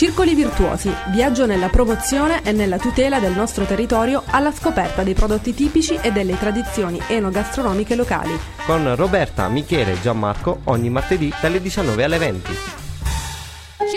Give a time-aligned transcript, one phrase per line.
[0.00, 5.52] Circoli Virtuosi, viaggio nella promozione e nella tutela del nostro territorio alla scoperta dei prodotti
[5.52, 8.32] tipici e delle tradizioni enogastronomiche locali.
[8.64, 12.89] Con Roberta, Michele e Gianmarco ogni martedì dalle 19 alle 20.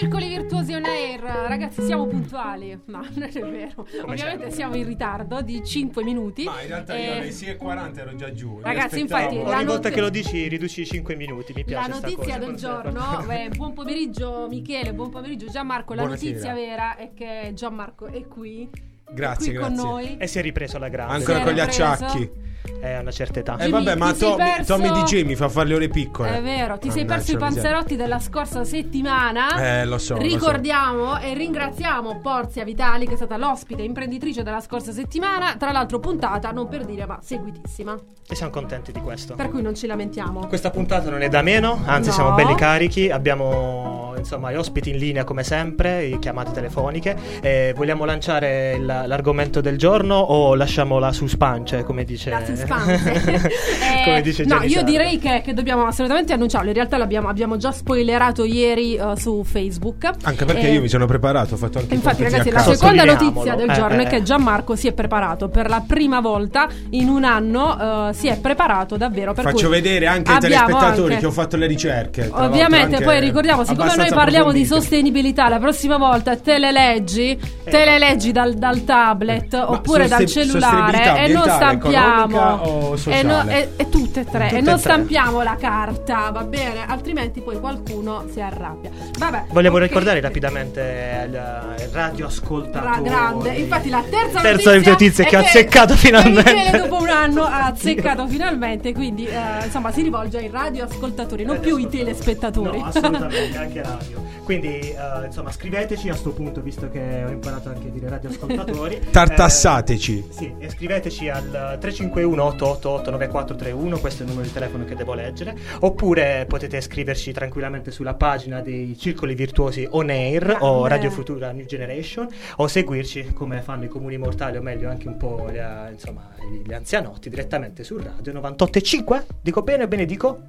[0.03, 5.41] Circoli virtuosi on air, ragazzi siamo puntuali, no non è vero, ovviamente siamo in ritardo
[5.41, 6.43] di 5 minuti.
[6.43, 8.59] Ma in realtà io Eh, alle 6.40 ero già giù.
[8.61, 11.65] Ragazzi, infatti, Ogni la volta not- che lo dici riduci i 5 minuti, mi La
[11.65, 12.37] piace sta notizia cosa.
[12.45, 16.31] del giorno, eh, buon pomeriggio Michele, buon pomeriggio Gianmarco, la Buonasera.
[16.33, 18.69] notizia vera è che Gianmarco è qui,
[19.13, 19.89] Grazie, è qui con grazie.
[19.89, 20.17] noi.
[20.17, 21.13] E si è ripreso alla grande.
[21.15, 21.83] Ancora con gli era preso.
[21.83, 22.41] acciacchi.
[22.79, 23.55] È a una certa età.
[23.57, 26.37] Eh Jimmy, vabbè, ma sei Tommy, perso- Tommy DJ mi fa fare le ore piccole.
[26.37, 27.69] È vero, ti sei Mannaggia perso i la miseria.
[27.71, 29.79] panzerotti della scorsa settimana.
[29.81, 30.25] Eh, lo so, lo so.
[30.27, 35.55] Ricordiamo e ringraziamo Porzia Vitali, che è stata l'ospite imprenditrice della scorsa settimana.
[35.57, 37.97] Tra l'altro, puntata, non per dire, ma seguitissima.
[38.29, 39.35] E siamo contenti di questo.
[39.35, 40.47] Per cui non ci lamentiamo.
[40.47, 42.15] Questa puntata non è da meno, anzi No.
[42.15, 47.15] siamo belli carichi, abbiamo insomma gli ospiti in linea come sempre, i chiamate telefoniche.
[47.41, 53.51] Eh, vogliamo lanciare il- l'argomento del giorno o lasciamo la suspense, come dice La suspense.
[53.83, 56.69] Eh, come dice no, io direi che, che dobbiamo assolutamente annunciarlo.
[56.69, 60.09] In realtà l'abbiamo abbiamo già spoilerato ieri eh, su Facebook.
[60.23, 63.03] Anche perché Eh, io mi sono preparato, ho fatto anche Infatti, ragazzi, a la seconda
[63.03, 64.23] notizia del Eh, giorno eh, è che eh.
[64.23, 68.09] Gianmarco si è preparato per la prima volta in un anno.
[68.09, 69.33] eh, si è preparato davvero.
[69.33, 72.29] Per Faccio cui vedere anche ai telespettatori anche- che ho fatto le ricerche.
[72.31, 77.85] Ovviamente, poi ricordiamo, siccome noi parliamo di sostenibilità, la prossima volta te le leggi, te
[77.85, 83.89] le leggi dal, dal tablet oppure dal cellulare e non stampiamo e, no- e- e
[83.89, 84.77] tutte e tre Tutte e non tre.
[84.77, 86.85] stampiamo la carta, va bene?
[86.85, 88.91] Altrimenti poi qualcuno si arrabbia.
[89.17, 89.45] Vabbè.
[89.49, 89.81] Vogliamo ok.
[89.83, 92.85] ricordare rapidamente il, il radio ascoltatore.
[92.85, 93.49] Ra- grande.
[93.55, 96.77] Infatti, la terza, Terza notizia è che ha azzeccato finalmente.
[96.77, 98.93] Dopo un anno, ha azzeccato finalmente.
[98.93, 102.79] Quindi, eh, insomma, si rivolge ai radioascoltatori, non più ai telespettatori.
[102.79, 104.21] No, assolutamente, anche radio.
[104.43, 108.72] Quindi, eh, insomma, scriveteci a sto punto, visto che ho imparato anche a dire radioascoltatori.
[109.11, 110.25] Tartassateci.
[110.29, 114.95] Eh, sì, e scriveteci al 351 888 9431, questo è il numero di telefono che
[114.95, 115.55] devo leggere.
[115.79, 120.89] Oppure potete scriverci tranquillamente sulla pagina dei Circoli Virtuosi On Air o Grande.
[120.89, 122.27] Radio Futura New Generation
[122.57, 126.29] o seguirci come fanno i comuni mortali o meglio anche un po' gli, eh, insomma,
[126.65, 129.23] gli anzianotti direttamente su Radio 98.5.
[129.41, 130.41] Dico bene o bene dico?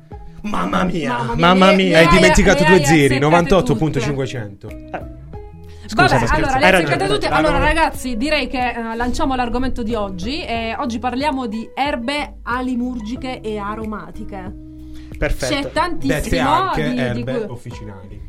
[0.43, 1.99] Mamma mia, Mamma mamma mia, mia.
[2.01, 4.95] le Hai dimenticato le due hai zeri, azzeccate 98.500.
[4.95, 5.24] Eh,
[5.95, 6.35] Vabbè, scherzo.
[6.35, 7.09] allora, le azzeccate ragione.
[7.19, 7.27] tutte.
[7.29, 10.43] Allora, ragazzi, direi che eh, lanciamo l'argomento di oggi.
[10.45, 14.53] E oggi parliamo di erbe alimurgiche e aromatiche.
[15.19, 15.55] Perfetto.
[15.55, 18.23] C'è Dette tantissimo anche di, di erbe cui- officinali.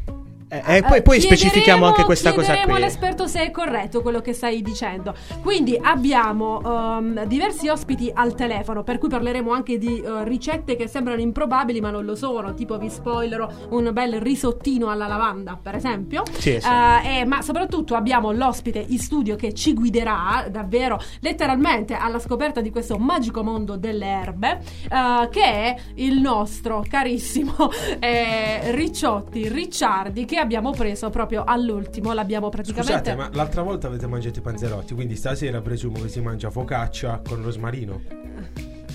[0.48, 2.72] Eh, e poi, poi Eh, specifichiamo anche questa cosa qui.
[2.74, 5.14] all'esperto se è corretto quello che stai dicendo.
[5.42, 10.88] Quindi abbiamo ehm, diversi ospiti al telefono, per cui parleremo anche di eh, ricette che
[10.88, 12.54] sembrano improbabili ma non lo sono.
[12.54, 16.24] Tipo, vi spoilerò un bel risottino alla lavanda, per esempio.
[16.32, 16.68] Sì, sì.
[16.68, 22.62] Eh, e- ma soprattutto abbiamo l'ospite in studio che ci guiderà davvero letteralmente alla scoperta
[22.62, 27.54] di questo magico mondo delle erbe, eh, che è il nostro carissimo
[28.00, 32.14] eh, Ricciotti Ricciardi che abbiamo preso proprio all'ultimo.
[32.14, 32.92] L'abbiamo praticamente.
[32.92, 37.22] Scusate, ma l'altra volta avete mangiato i panzerotti, quindi stasera presumo che si mangia focaccia
[37.28, 38.02] con rosmarino.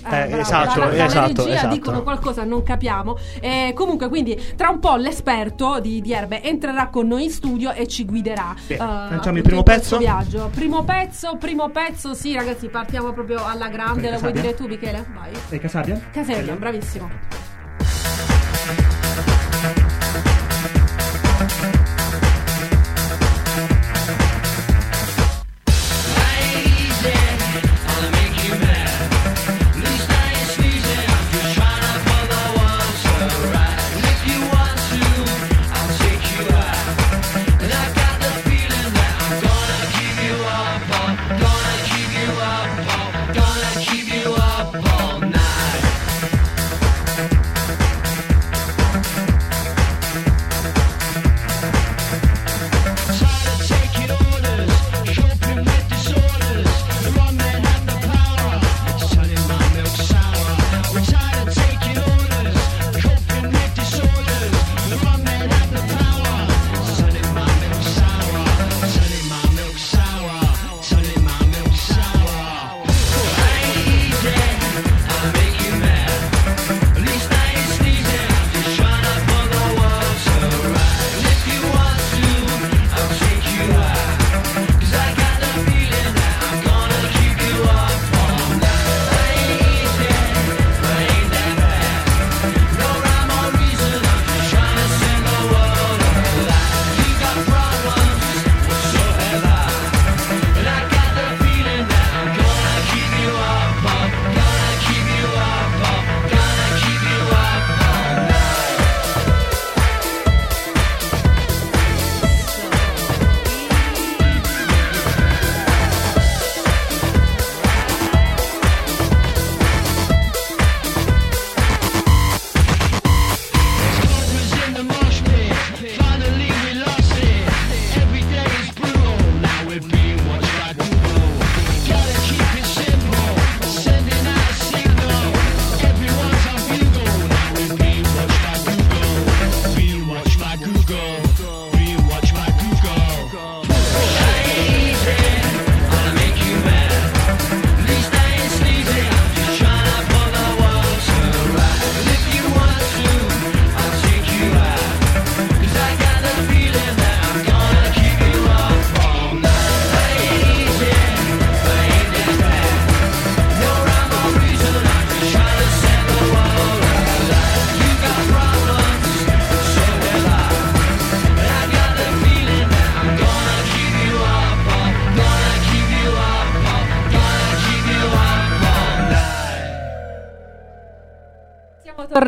[0.03, 1.75] Eh, bravo, esatto, dalla esatto, regia esatto.
[1.75, 3.19] dicono qualcosa, non capiamo.
[3.41, 7.73] Eh, comunque, quindi, tra un po' l'esperto di, di erbe entrerà con noi in studio
[7.73, 8.55] e ci guiderà.
[8.67, 9.99] Bene, eh, lanciamo il primo pezzo?
[9.99, 10.49] viaggio.
[10.53, 14.11] Primo pezzo, primo pezzo, sì, ragazzi, partiamo proprio alla grande.
[14.11, 14.41] Lo vuoi Casabia?
[14.41, 15.07] dire tu, Michele?
[15.15, 15.33] Vai.
[15.51, 16.01] E Casabia?
[16.11, 17.50] Caseria, bravissimo.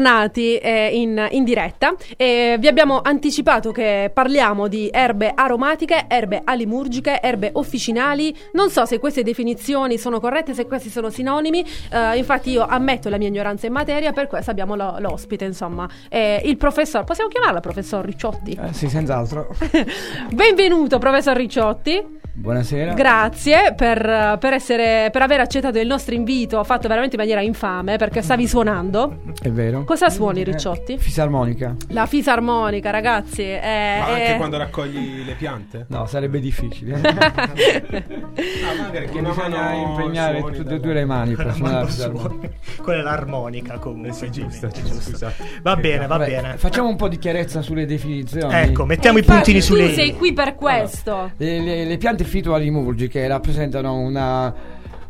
[0.02, 1.94] Bentornati eh, in, in diretta.
[2.16, 8.36] Eh, vi abbiamo anticipato che parliamo di erbe aromatiche, erbe alimurgiche, erbe officinali.
[8.52, 11.64] Non so se queste definizioni sono corrette, se questi sono sinonimi.
[11.90, 15.88] Eh, infatti io ammetto la mia ignoranza in materia, per questo abbiamo lo- l'ospite, insomma.
[16.08, 18.58] Eh, il professor, possiamo chiamarla professor Ricciotti?
[18.60, 19.54] Eh, sì, senz'altro.
[20.30, 22.20] Benvenuto professor Ricciotti.
[22.34, 22.94] Buonasera.
[22.94, 27.98] Grazie per, per essere, per aver accettato il nostro invito, fatto veramente in maniera infame
[27.98, 29.20] perché stavi suonando.
[29.40, 29.84] È vero.
[29.84, 30.94] Cosa suoni, Ricciotti?
[30.94, 31.76] Eh, fisarmonica.
[31.88, 33.42] La fisarmonica, ragazzi.
[33.42, 35.84] È, Ma anche è- quando raccogli le piante?
[35.88, 37.00] No, sarebbe difficile.
[38.32, 41.54] Ah, magari Che con una bisogna mano impegnare tutte e due le mani per Quella
[41.56, 42.48] suonare la fisarmonica.
[42.82, 44.08] Quella è l'armonica comunque.
[44.10, 44.70] Eh sì, giusto,
[45.00, 45.32] scusa.
[45.62, 46.56] Va bene, va Vabbè, bene.
[46.56, 48.52] Facciamo un po' di chiarezza sulle definizioni.
[48.54, 50.16] Ecco, mettiamo i Infatti, puntini sulle Tu sei i.
[50.16, 51.32] qui per questo.
[51.36, 54.54] Le, le- le piante fitoalimurgiche rappresentano una,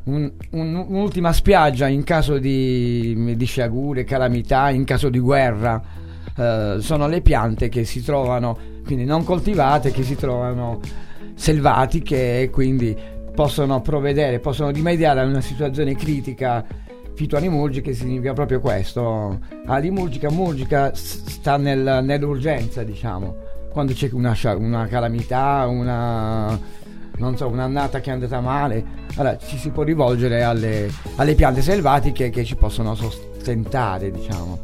[0.04, 5.80] un- un- un'ultima spiaggia in caso di, di sciagure, calamità, in caso di guerra.
[6.36, 10.80] Eh, sono le piante che si trovano, quindi non coltivate, che si trovano
[11.34, 12.96] selvatiche e quindi
[13.34, 16.64] possono provvedere, possono rimediare a una situazione critica
[17.14, 19.38] fitoanimurgica significa proprio questo.
[19.66, 23.36] Alimurgica, murgica s- sta nel- nell'urgenza, diciamo.
[23.70, 26.58] Quando c'è una, una calamità, una,
[27.22, 28.84] non so, un'annata che è andata male,
[29.16, 34.58] allora ci si può rivolgere alle, alle piante selvatiche che ci possono sostentare, diciamo.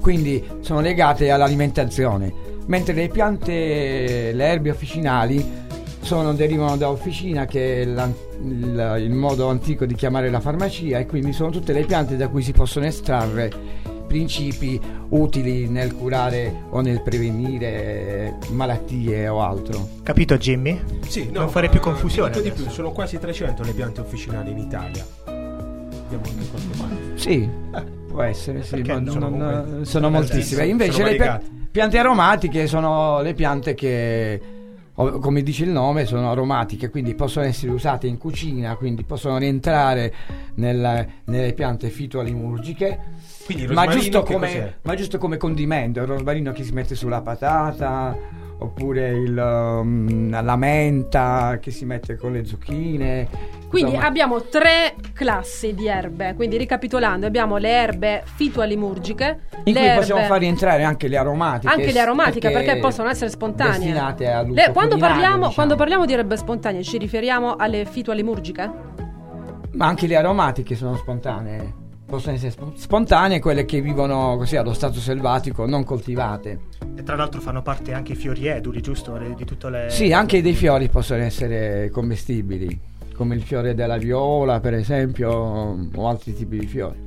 [0.00, 2.32] Quindi sono legate all'alimentazione,
[2.66, 5.64] mentre le piante, le erbe officinali
[6.00, 8.14] sono- derivano da officina che è il,
[9.00, 12.42] il modo antico di chiamare la farmacia e quindi sono tutte le piante da cui
[12.42, 13.50] si possono estrarre
[14.20, 14.80] principi
[15.10, 19.86] utili nel curare o nel prevenire malattie o altro.
[20.02, 20.80] Capito Jimmy?
[21.06, 22.40] Sì, no, non fare più ma confusione.
[22.40, 25.04] di più, sono quasi 300 le piante officinali in Italia.
[25.26, 26.96] Abbiamo anche qualche mano.
[27.16, 27.48] Sì,
[28.08, 29.04] può essere, sì, Perché ma no?
[29.04, 30.60] non- Sono sono, comunque- moltissime.
[30.60, 31.44] sono Invece le pia- variegate.
[31.70, 34.40] piante aromatiche sono le piante che,
[34.94, 40.10] come dice il nome, sono aromatiche, quindi possono essere usate in cucina, quindi possono rientrare
[40.54, 43.34] nel- nelle piante fitoalimurgiche.
[43.46, 46.96] Quindi il Ma giusto, che come, ma giusto come condimento, il rosmarino che si mette
[46.96, 48.14] sulla patata,
[48.58, 53.28] oppure il, um, la menta che si mette con le zucchine.
[53.68, 54.08] Quindi insomma.
[54.08, 56.34] abbiamo tre classi di erbe.
[56.34, 61.16] Quindi ricapitolando, abbiamo le erbe fitoalimurgiche, In le cui erbe possiamo far rientrare anche le
[61.16, 61.72] aromatiche.
[61.72, 63.92] anche le aromatiche perché, possono essere spontanee.
[64.48, 65.52] Le- quando, parliamo, diciamo.
[65.52, 68.70] quando parliamo di erbe spontanee ci riferiamo alle fitoalimurgiche?
[69.72, 71.84] Ma anche le aromatiche sono spontanee.
[72.06, 76.60] Possono essere sp- spontanee quelle che vivono così allo stato selvatico, non coltivate.
[76.94, 79.16] E tra l'altro fanno parte anche i fiori eduli, giusto?
[79.16, 79.90] Le- di tutte le...
[79.90, 82.78] Sì, anche dei fiori possono essere commestibili,
[83.14, 85.30] come il fiore della viola, per esempio,
[85.94, 87.05] o altri tipi di fiori.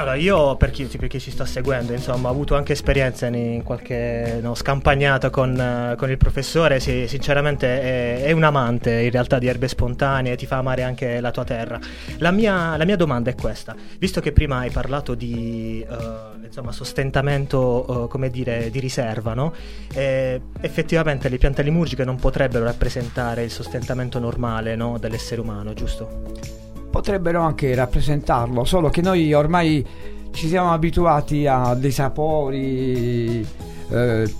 [0.00, 3.62] Allora, io per chi, per chi ci sta seguendo, insomma, ho avuto anche esperienze in,
[3.62, 6.80] qualche no, scampagnata con, eh, con il professore.
[6.80, 11.20] Sì, sinceramente è, è un amante in realtà di erbe spontanee, ti fa amare anche
[11.20, 11.78] la tua terra.
[12.16, 16.72] La mia, la mia domanda è questa: visto che prima hai parlato di eh, insomma,
[16.72, 19.52] sostentamento, eh, come dire, di riserva, no?
[19.92, 26.59] Eh, effettivamente le piante limurgiche non potrebbero rappresentare il sostentamento normale no, dell'essere umano, giusto?
[26.90, 29.86] Potrebbero anche rappresentarlo, solo che noi ormai
[30.32, 33.46] ci siamo abituati a dei sapori
[33.90, 34.34] eh,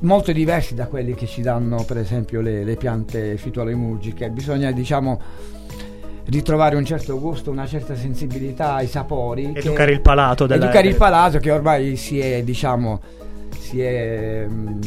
[0.00, 4.30] molto diversi da quelli che ci danno per esempio le, le piante fitoalimurgiche.
[4.30, 5.20] Bisogna diciamo
[6.26, 9.52] ritrovare un certo gusto, una certa sensibilità ai sapori.
[9.52, 13.00] che- Educare il palato della educare il palato che ormai si è diciamo
[13.58, 14.80] si è mm,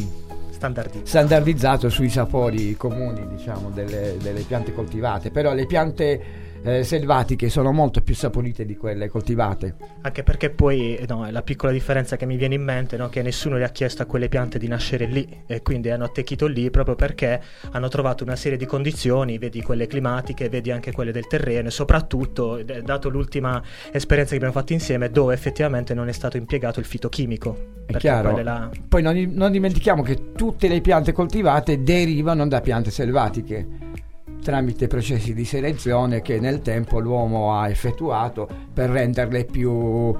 [0.50, 1.06] standardizzato.
[1.06, 7.70] standardizzato sui sapori comuni diciamo delle, delle piante coltivate però le piante eh, selvatiche sono
[7.70, 9.76] molto più saporite di quelle coltivate.
[10.02, 13.56] Anche perché poi no, la piccola differenza che mi viene in mente è che nessuno
[13.56, 16.96] le ha chiesto a quelle piante di nascere lì e quindi hanno attecchito lì proprio
[16.96, 21.68] perché hanno trovato una serie di condizioni, vedi quelle climatiche, vedi anche quelle del terreno
[21.68, 26.36] e soprattutto, eh, dato l'ultima esperienza che abbiamo fatto insieme, dove effettivamente non è stato
[26.36, 27.74] impiegato il fitochimico.
[27.86, 28.42] è chiaro.
[28.42, 34.04] la- poi non, non dimentichiamo che tutte le piante coltivate derivano da piante selvatiche
[34.46, 40.14] tramite processi di selezione che nel tempo l'uomo ha effettuato per renderle più,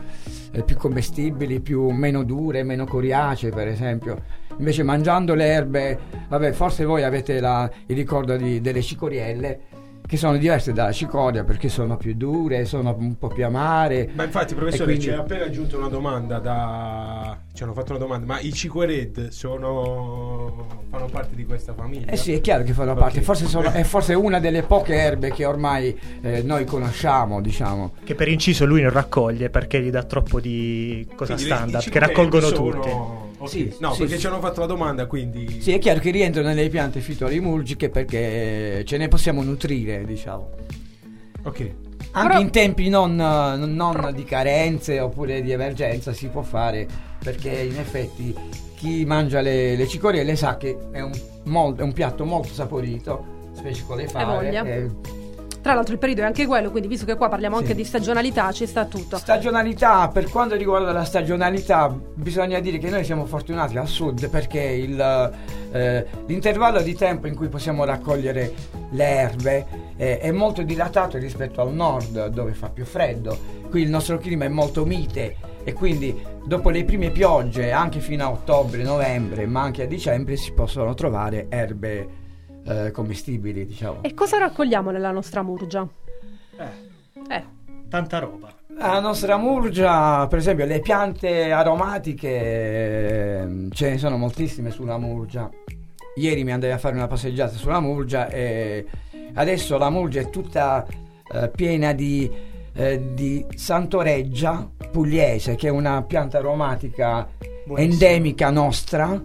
[0.51, 4.21] eh, più commestibili, più, meno dure, meno coriacee per esempio.
[4.59, 9.61] Invece mangiando le erbe, vabbè forse voi avete la- il ricordo di- delle cicorielle
[10.07, 14.09] che sono diverse dalla cicoria perché sono più dure, sono un po' più amare.
[14.15, 17.39] Ma infatti, professore, quindi- ci è appena aggiunto una domanda da...
[17.53, 20.67] Ci hanno fatto una domanda, ma i cicored sono...
[20.91, 22.11] fanno parte di questa famiglia?
[22.13, 22.99] Eh sì, è chiaro che fanno Ok.
[22.99, 27.95] parte, forse sono, è forse una delle poche erbe che ormai eh, noi conosciamo, diciamo.
[28.05, 31.99] Che per inciso lui non raccoglie perché gli dà troppo di cosa Quindi standard, che
[31.99, 33.26] raccolgono sono- tutti.
[33.39, 33.49] Ok.
[33.49, 34.21] Sì, no, sì, perché sì.
[34.21, 35.61] ci hanno fatto la domanda, quindi...
[35.61, 40.51] Sì, è chiaro che rientrano nelle piante fitolimurgiche perché ce ne possiamo nutrire, diciamo.
[41.45, 41.71] Ok.
[42.13, 46.87] Anche Però- in tempi non, non di carenze oppure di emergenza si può fare
[47.19, 48.35] perché in effetti
[48.77, 51.13] chi mangia le, le cicorie le sa che è un,
[51.45, 54.63] mol- è un piatto molto saporito, specie con le voglia.
[54.65, 54.91] fave.
[55.67, 57.75] Tra l'altro il periodo è anche quello, quindi visto che qua parliamo anche Sì.
[57.75, 59.17] di stagionalità, ci sta tutto.
[59.17, 64.61] Stagionalità, per quanto riguarda la stagionalità, bisogna dire che noi siamo fortunati al sud perché
[64.61, 65.33] il,
[65.73, 68.55] eh, l'intervallo di tempo in cui possiamo raccogliere
[68.91, 73.37] le erbe eh, è molto dilatato rispetto al nord dove fa più freddo.
[73.69, 78.23] Qui il nostro clima è molto mite e quindi dopo le prime piogge, anche fino
[78.25, 82.16] a ottobre, novembre, ma anche a dicembre, si possono trovare erbe
[82.67, 84.03] eh, commestibili, diciamo.
[84.03, 85.87] E cosa raccogliamo nella nostra murgia?
[86.59, 86.95] Eh,
[87.35, 87.45] Eh,
[87.89, 88.53] tanta roba.
[88.79, 95.49] La nostra murgia, per esempio, le piante aromatiche ehm, ce ne sono moltissime sulla murgia.
[96.17, 98.87] Ieri mi andai a fare una passeggiata sulla murgia e
[99.35, 100.87] adesso la murgia è tutta
[101.33, 102.31] eh, piena di,
[102.75, 107.29] eh, di santoreggia pugliese, che è una pianta aromatica
[107.67, 107.81] Buonissima.
[107.81, 109.23] endemica nostra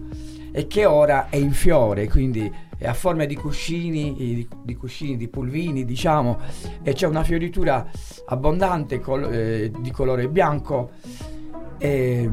[0.54, 2.52] e che ora è in fiore, quindi
[2.88, 6.40] a forma di cuscini, di, di cuscini, di pulvini, diciamo,
[6.84, 7.88] e c'è una fioritura
[8.26, 10.92] abbondante col- eh, di colore bianco.
[11.78, 12.30] e,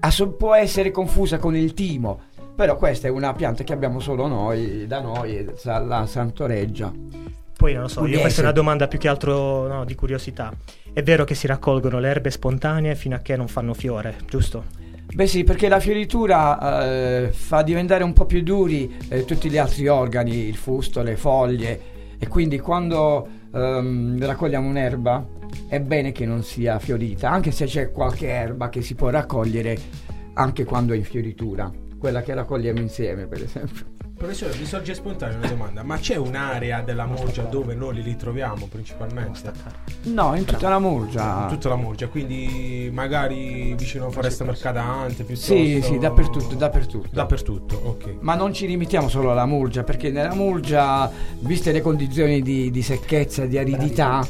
[0.00, 2.20] asso- può essere confusa con il timo,
[2.54, 6.92] però questa è una pianta che abbiamo solo noi, da noi, la Santoreggia.
[7.56, 8.20] Poi non lo so, io Pugliese.
[8.20, 10.52] questa è una domanda più che altro no, di curiosità.
[10.92, 14.64] È vero che si raccolgono le erbe spontanee fino a che non fanno fiore, giusto?
[15.14, 19.56] Beh sì, perché la fioritura eh, fa diventare un po' più duri eh, tutti gli
[19.56, 21.80] altri organi, il fusto, le foglie
[22.18, 25.24] e quindi quando ehm, raccogliamo un'erba
[25.68, 29.78] è bene che non sia fiorita, anche se c'è qualche erba che si può raccogliere
[30.32, 33.93] anche quando è in fioritura, quella che raccogliamo insieme per esempio.
[34.16, 38.66] Professore, mi sorge spontanea una domanda, ma c'è un'area della Murgia dove noi li ritroviamo
[38.66, 39.52] principalmente?
[40.04, 41.46] No, in tutta la murgia.
[41.48, 45.52] Tutta la Murgia, quindi magari vicino a Foresta Mercadante, piuttosto...
[45.54, 47.08] Sì, sì, dappertutto, dappertutto.
[47.10, 48.14] Dappertutto, ok.
[48.20, 52.82] Ma non ci limitiamo solo alla Murgia, perché nella Murgia, viste le condizioni di, di
[52.82, 54.24] secchezza, di aridità,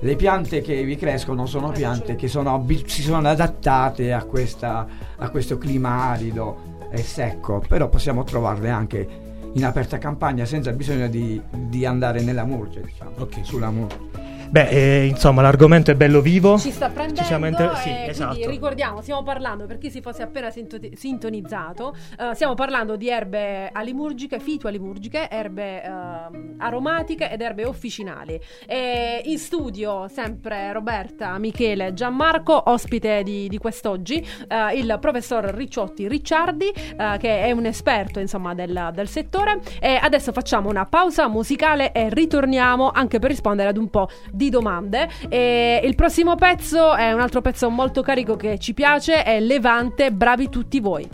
[0.00, 4.86] le piante che vi crescono sono piante che sono si sono adattate a, questa-
[5.16, 9.08] a questo clima arido e secco, però possiamo trovarle anche
[9.52, 13.44] in aperta campagna senza bisogno di, di andare nella Murgia, diciamo, Ok.
[13.44, 14.25] sulla Murgia.
[14.48, 16.58] Beh, eh, insomma, l'argomento è bello vivo.
[16.58, 18.48] ci sta prendendo Ci siamo inter- sì, esatto.
[18.48, 23.70] ricordiamo, stiamo parlando, per chi si fosse appena sinto- sintonizzato, eh, stiamo parlando di erbe
[23.72, 28.40] alimurgiche, fitoalimurgiche, erbe ehm, aromatiche ed erbe officinali.
[28.66, 36.06] E in studio sempre Roberta, Michele, Gianmarco, ospite di, di quest'oggi, eh, il professor Ricciotti
[36.08, 39.60] Ricciardi, eh, che è un esperto insomma del, del settore.
[39.80, 44.35] E adesso facciamo una pausa musicale e ritorniamo anche per rispondere ad un po' di
[44.48, 45.08] domande.
[45.28, 50.12] E il prossimo pezzo è un altro pezzo molto carico che ci piace, è Levante,
[50.12, 51.08] bravi tutti voi.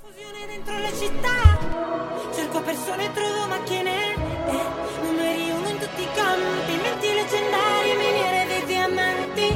[0.00, 1.36] Confusione dentro la città
[2.34, 4.64] Cerco persone, trovo macchine eh,
[5.02, 9.48] Numeri uno in tutti i campi Menti leggendarie, miniere dei diamanti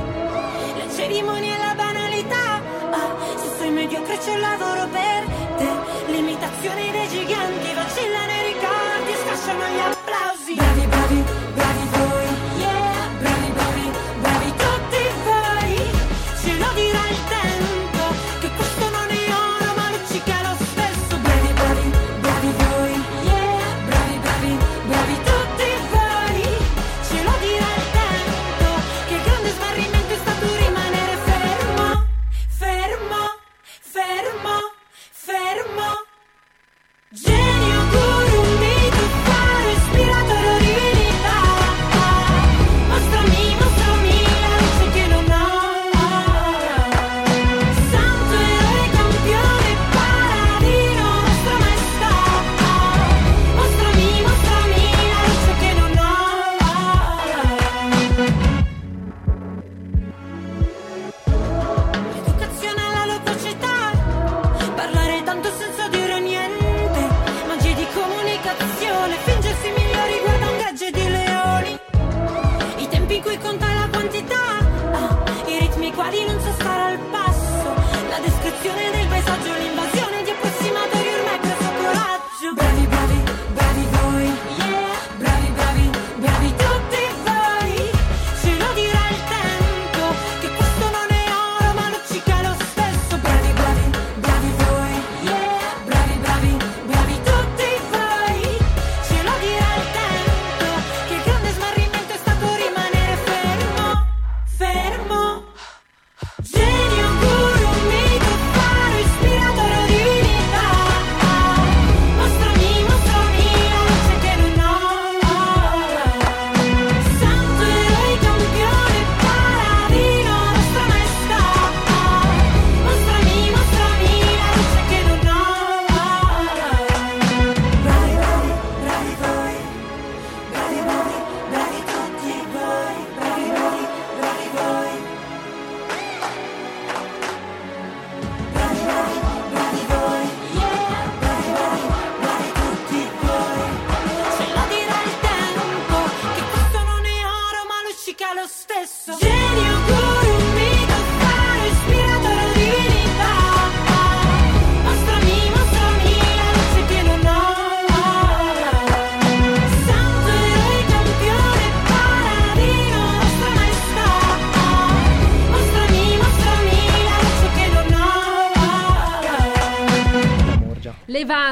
[0.77, 2.61] Le cerimonie e la banalità
[2.91, 5.25] ah, Se sei mediocre c'è lavoro per
[5.59, 11.00] te Limitazioni dei giganti Vacillano i ricordi, scasciano gli applausi bravi, bravi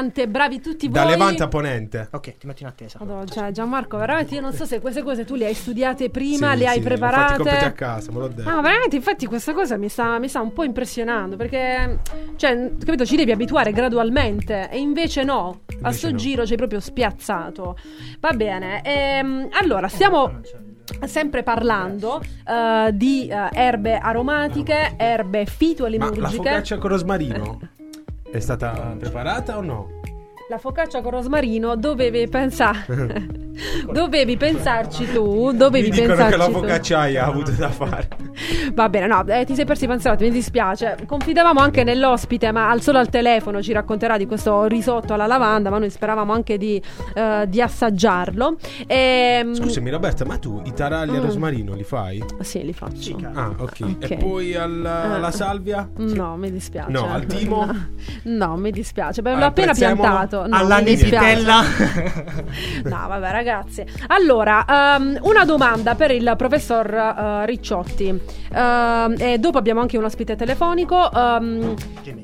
[0.09, 0.95] Levante, bravi tutti voi.
[1.01, 2.07] Da Levante a Ponente.
[2.11, 2.97] Ok, ti metto in attesa.
[2.99, 6.53] Madonna, cioè, Gianmarco, veramente io non so se queste cose tu le hai studiate prima,
[6.53, 7.73] Sì, le hai sì, Ho fatto i compiti a preparate.
[7.73, 8.49] casa, me l'ho detto.
[8.49, 11.99] Ah, veramente, infatti questa cosa mi sta, mi sta un po' impressionando perché,
[12.35, 16.17] cioè, capito, ci devi abituare gradualmente e invece no, a Invece sto no.
[16.17, 17.77] giro ci hai proprio spiazzato.
[18.19, 20.41] Va bene, ehm, allora stiamo
[21.05, 25.45] sempre parlando eh, di eh, erbe aromatiche, erbe
[25.97, 27.59] Ma la focaccia con rosmarino
[28.31, 29.98] è stata preparata o no?
[30.49, 32.85] La focaccia con rosmarino dovevi pensare
[33.91, 36.51] dovevi pensarci tu dovevi Mi dicono pensarci che la tu.
[36.53, 38.07] focacciaia ha avuto da fare.
[38.73, 40.95] Va bene, no, eh, ti sei persi panzerotti, mi dispiace.
[41.05, 45.69] Confidavamo anche nell'ospite, ma al solo al telefono ci racconterà di questo risotto alla lavanda,
[45.69, 46.81] ma noi speravamo anche di,
[47.15, 48.55] eh, di assaggiarlo.
[48.87, 51.25] Ehm, Scusami Roberta, ma tu i taralli al Mm.
[51.25, 52.23] rosmarino li fai?
[52.39, 53.19] Sì, li faccio.
[53.33, 53.77] Ah, ok.
[53.81, 54.09] Ok.
[54.11, 55.15] E poi alla, Ah.
[55.15, 55.89] alla salvia?
[55.97, 56.91] No, mi dispiace.
[56.91, 57.65] No, al timo?
[57.65, 57.75] No,
[58.47, 59.21] no, mi dispiace.
[59.21, 60.07] Beh, Al l'ho appena prezzemolo?
[60.47, 61.63] No, Alla nititella.
[62.83, 63.83] No, vabbè, ragazzi.
[64.07, 68.19] Allora, ehm, una domanda per il professor eh, Ricciotti.
[68.53, 71.11] Ehm, e dopo abbiamo anche un ospite telefonico.
[71.11, 71.73] Ehm,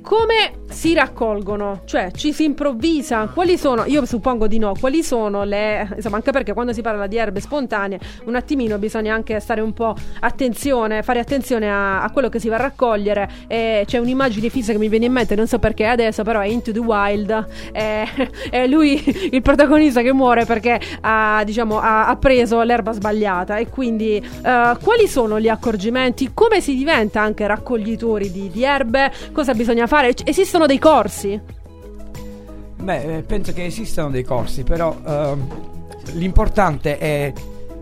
[0.02, 1.82] come si raccolgono?
[1.86, 3.28] Cioè, ci si improvvisa?
[3.34, 3.86] Quali sono?
[3.86, 4.74] Io suppongo di no.
[4.80, 5.88] Quali sono le.
[5.96, 9.74] Insomma, anche perché quando si parla di erbe spontanee, un attimino bisogna anche stare un
[9.74, 13.30] po' attenzione, fare attenzione a, a quello che si va a raccogliere.
[13.48, 16.48] E c'è un'immagine fissa che mi viene in mente, non so perché adesso, però è
[16.48, 17.48] Into the Wild.
[18.50, 23.58] È, lui il protagonista che muore perché ha, diciamo, ha, ha preso l'erba sbagliata.
[23.58, 26.32] E quindi, eh, quali sono gli accorgimenti?
[26.34, 29.12] Come si diventa anche raccoglitori di, di erbe?
[29.32, 30.14] Cosa bisogna fare?
[30.14, 31.40] C- Esistono dei corsi?
[32.78, 35.48] Beh, eh, penso che esistano dei corsi, però ehm,
[36.14, 37.34] l'importante è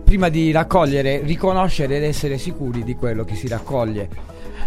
[0.04, 4.08] prima di raccogliere riconoscere ed essere sicuri di quello che si raccoglie.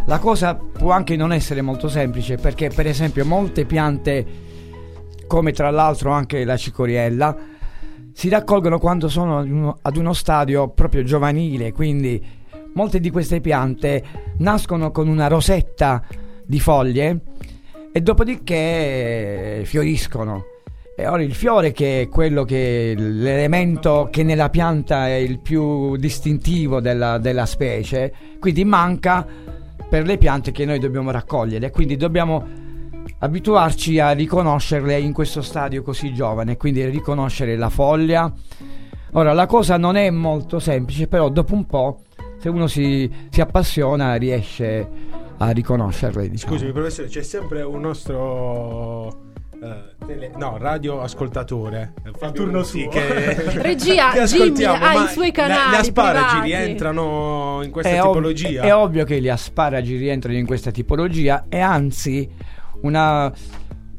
[0.05, 4.25] La cosa può anche non essere molto semplice perché per esempio molte piante,
[5.27, 7.35] come tra l'altro anche la cicoriella,
[8.13, 12.19] si raccolgono quando sono ad uno, ad uno stadio proprio giovanile, quindi
[12.73, 14.03] molte di queste piante
[14.37, 16.03] nascono con una rosetta
[16.43, 17.19] di foglie
[17.91, 20.45] e dopodiché fioriscono.
[20.99, 25.95] E ora il fiore che è quello che l'elemento che nella pianta è il più
[25.95, 29.23] distintivo della, della specie, quindi manca
[29.87, 32.65] per le piante che noi dobbiamo raccogliere, quindi dobbiamo
[33.19, 38.31] abituarci a riconoscerle in questo stadio così giovane, quindi riconoscere la foglia.
[39.13, 42.01] Ora la cosa non è molto semplice, però dopo un po',
[42.39, 44.87] se uno si, si appassiona, riesce
[45.37, 46.29] a riconoscerle.
[46.29, 46.53] Diciamo.
[46.53, 49.07] Scusami professore, c'è sempre un nostro...
[49.63, 52.87] eh, tele- no, radio ascoltatore eh, Fabio turno suo.
[52.89, 56.45] che, Regia, che Jimmy ascoltiamo, ha i suoi le- canali Le asparagi privati.
[56.51, 58.61] rientrano in questa è, ov- tipologia?
[58.61, 62.29] è ovvio che gli asparagi rientrano in questa tipologia e anzi
[62.81, 63.31] una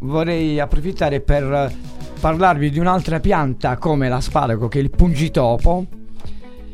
[0.00, 1.72] vorrei approfittare per
[2.20, 5.86] parlarvi di un'altra pianta come l'asparago che è il pungitopo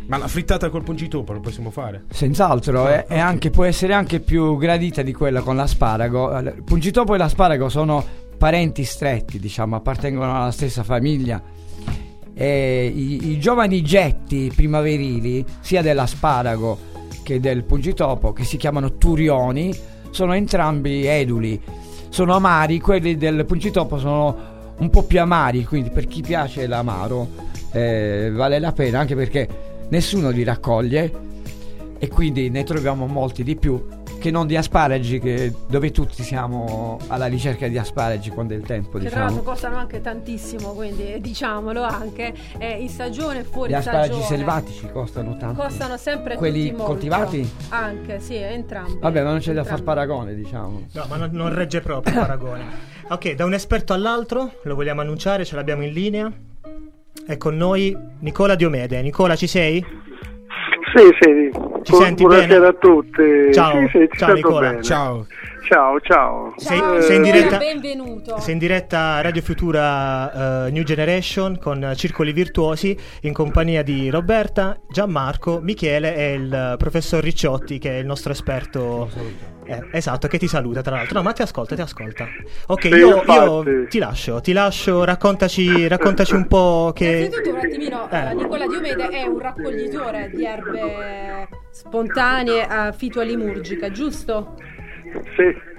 [0.07, 2.05] Ma la frittata col pungitopo lo possiamo fare?
[2.11, 3.11] Senz'altro, Ah, ok.
[3.13, 6.37] anche- può essere anche più gradita di quella con l'asparago.
[6.39, 8.05] Il pungitopo e l'asparago sono
[8.37, 11.43] parenti stretti, diciamo, appartengono alla stessa famiglia.
[12.35, 16.79] E i, i giovani getti primaverili, sia dell'asparago
[17.23, 19.75] che del pungitopo, che si chiamano turioni,
[20.11, 21.59] sono entrambi eduli.
[22.15, 24.37] Sono amari, quelli del pungitopo sono
[24.79, 27.27] un po' più amari, quindi per chi piace l'amaro
[27.73, 29.49] eh, vale la pena, anche perché
[29.89, 31.13] nessuno li raccoglie
[31.99, 33.85] e quindi ne troviamo molti di più
[34.25, 38.63] che non di asparagi che- dove tutti siamo alla ricerca di asparagi quando è il
[38.63, 42.33] tempo Che tra l'altro diciamo costano anche tantissimo, quindi diciamolo anche.
[42.57, 44.37] eh, in stagione e fuori gli asparagi stagione.
[44.37, 46.87] selvatici costano tanto Costano sempre quelli tutti molto.
[46.93, 48.97] coltivati Anche, sì, entrambi.
[48.99, 49.83] vabbè ma non c'è da far Entrambi.
[49.85, 52.93] paragone diciamo No, ma non, non regge proprio il paragone.
[53.07, 56.33] Ok, da un esperto all'altro, lo vogliamo annunciare, ce l'abbiamo in linea.
[57.27, 59.03] È con noi Nicola Diomede.
[59.03, 59.85] Nicola, ci sei?
[60.95, 61.51] Sì, sì.
[61.83, 62.67] Ci Bu- senti Buonasera bene?
[62.67, 63.53] a tutti.
[63.53, 63.73] Ciao.
[63.89, 64.69] Sì, sì, Ciao, Nicola.
[64.71, 64.83] bene.
[64.83, 65.27] Ciao.
[65.67, 66.53] Ciao, ciao.
[66.57, 68.39] Sei- Ciao, sei in Nicola, diretta- Benvenuto.
[68.39, 74.11] Sei in diretta a Radio Futura eh, New Generation con Circoli Virtuosi in compagnia di
[74.11, 79.09] Roberta, Gianmarco, Michele e il eh, professor Ricciotti che è il nostro esperto.
[79.67, 81.17] Eh, esatto, che ti saluta tra l'altro.
[81.17, 82.27] No, ma ti ascolta, ti ascolta.
[82.67, 87.07] Ok, io, io ti lascio, ti lascio, raccontaci, raccontaci un po' che...
[87.33, 88.35] Innanzitutto un attimino, eh, Eh.
[88.35, 94.57] Nicola Diomede è un raccoglitore di erbe spontanee a fitoalimurgica, giusto?
[95.37, 95.73] Sì.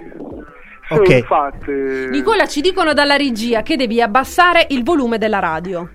[0.88, 1.08] Sì, Ok.
[1.08, 1.72] infatti.
[2.10, 5.88] Nicola, ci dicono dalla regia che devi abbassare il volume della radio.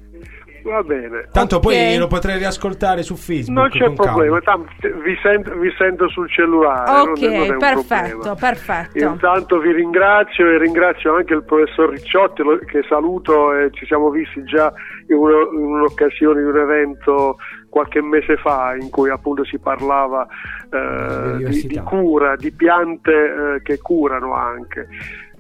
[0.63, 1.27] Va bene.
[1.31, 1.61] Tanto Ok.
[1.63, 3.57] poi lo potrei riascoltare su Facebook.
[3.57, 4.69] Non c'è problema, tanto
[5.03, 6.91] vi sento, vi sento sul cellulare.
[6.91, 8.97] non- Ok, non un perfetto, perfetto.
[9.05, 14.43] Intanto vi ringrazio e ringrazio anche il professor Ricciotti che saluto e ci siamo visti
[14.43, 14.71] già
[15.07, 17.37] in, uno- in un'occasione di un evento
[17.71, 20.27] qualche mese fa in cui appunto si parlava
[20.69, 24.87] eh, di, di cura, di piante eh, che curano anche.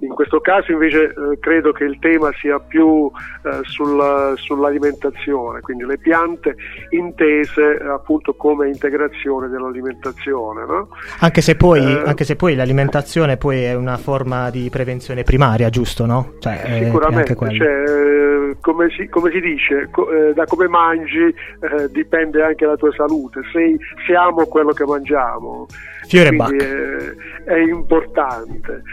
[0.01, 3.11] In questo caso invece eh, credo che il tema sia più
[3.43, 6.55] eh, sul- sull'alimentazione, quindi le piante
[6.89, 10.65] intese eh, appunto come integrazione dell'alimentazione.
[10.65, 10.87] No?
[11.19, 15.69] Anche se, poi, Eh, anche se poi l'alimentazione poi è una forma di prevenzione primaria,
[15.69, 16.07] giusto?
[16.07, 16.33] No?
[16.39, 21.91] Cioè, Sicuramente, cioè, eh, come, si, come si dice, co- eh, da come mangi eh,
[22.21, 25.65] dipende anche la tua salute, sei, siamo quello che mangiamo,
[26.07, 27.13] Fiore quindi è,
[27.45, 28.83] è importante.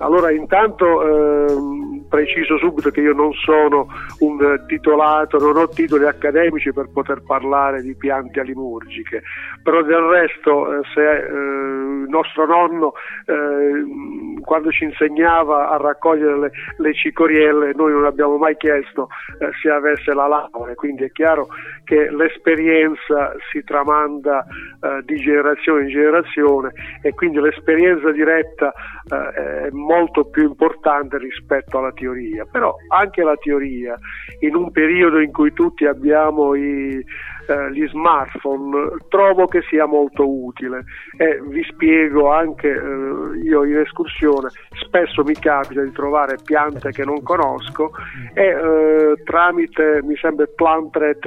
[0.00, 3.88] Allora intanto ehm, preciso subito che io non sono
[4.20, 9.22] un titolato, non ho titoli accademici per poter parlare di piante alimurgiche,
[9.60, 12.92] però del resto eh, se eh, il nostro nonno
[13.26, 19.08] eh, quando ci insegnava a raccogliere le, le cicorielle noi non abbiamo mai chiesto
[19.40, 21.48] eh, se avesse la laurea, quindi è chiaro
[21.88, 26.70] che l'esperienza si tramanda eh, di generazione in generazione
[27.00, 28.74] e quindi l'esperienza diretta
[29.10, 33.98] eh, è molto più importante rispetto alla teoria, però anche la teoria
[34.40, 37.02] in un periodo in cui tutti abbiamo i,
[37.48, 40.84] eh, gli smartphone trovo che sia molto utile.
[41.16, 44.50] E vi spiego anche eh, io in escursione
[44.84, 47.92] spesso mi capita di trovare piante che non conosco
[48.34, 51.26] e eh, tramite mi sembra Plantret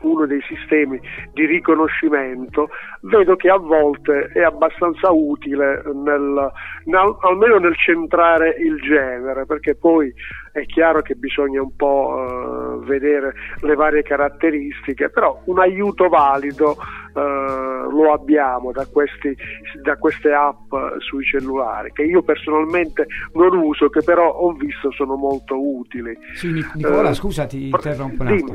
[0.00, 1.00] uno dei sistemi
[1.32, 2.68] di riconoscimento,
[3.02, 6.52] vedo che a volte è abbastanza utile nel,
[6.84, 10.12] nel- almeno nel centrare il genere, perché poi
[10.52, 16.76] è chiaro che bisogna un po' eh, vedere le varie caratteristiche, però un aiuto valido
[17.16, 19.34] eh, lo abbiamo da, questi,
[19.82, 25.14] da queste app sui cellulari, che io personalmente non uso, che però ho visto sono
[25.16, 26.16] molto utili.
[26.34, 28.52] Sì, Nic- Nicola, Eh, scusa, ti interrompo un attimo.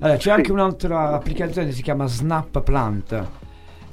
[0.00, 0.30] Allora, c'è Sì.
[0.30, 3.28] anche un'altra applicazione che si chiama Snap Plant.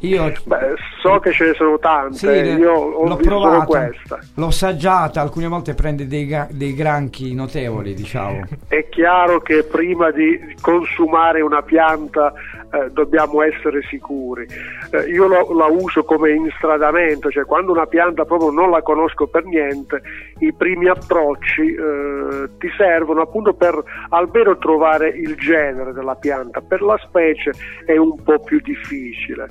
[0.01, 4.19] Io Beh, so che ce ne sono tante, Sì, io ho l'ho visto provata, questa.
[4.35, 8.41] l'ho assaggiata, alcune volte prende dei, ga- dei granchi notevoli, diciamo.
[8.67, 12.33] È chiaro che prima di consumare una pianta
[12.69, 14.45] eh, dobbiamo essere sicuri.
[14.91, 19.27] Eh, io lo- la uso come instradamento, cioè quando una pianta proprio non la conosco
[19.27, 20.01] per niente,
[20.39, 26.59] i primi approcci eh, ti servono appunto per almeno trovare il genere della pianta.
[26.61, 27.51] Per la specie
[27.85, 29.47] è un po' più difficile.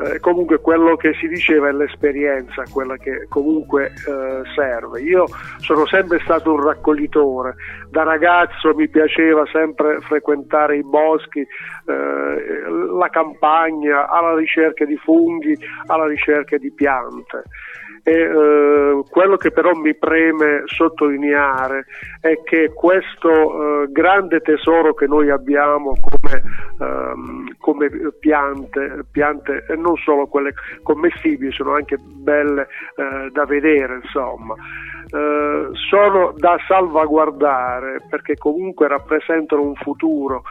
[0.00, 5.00] Eh, comunque quello che si diceva è l'esperienza, quella che comunque eh, serve.
[5.00, 5.24] Io
[5.58, 7.56] sono sempre stato un raccoglitore,
[7.90, 15.56] da ragazzo mi piaceva sempre frequentare i boschi, eh, la campagna, alla ricerca di funghi,
[15.86, 17.42] alla ricerca di piante.
[18.08, 21.84] E, eh, quello che però mi preme sottolineare
[22.22, 26.42] è che questo eh, grande tesoro che noi abbiamo come,
[26.80, 33.96] ehm, come piante, piante e non solo quelle commestibili, sono anche belle eh, da vedere,
[34.02, 34.54] insomma.
[34.54, 40.44] Eh, sono da salvaguardare perché comunque rappresentano un futuro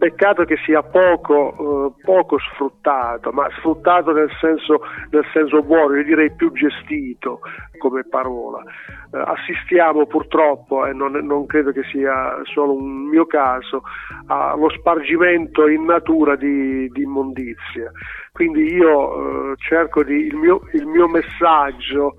[0.00, 6.04] Peccato che sia poco, eh, poco sfruttato, ma sfruttato nel senso, nel senso buono, io
[6.04, 7.40] direi più gestito
[7.76, 8.62] come parola.
[8.62, 13.82] Eh, assistiamo purtroppo, e non, non credo che sia solo un mio caso,
[14.28, 17.92] allo spargimento in natura di, di immondizia.
[18.32, 22.14] Quindi io eh, cerco di, il mio, il mio messaggio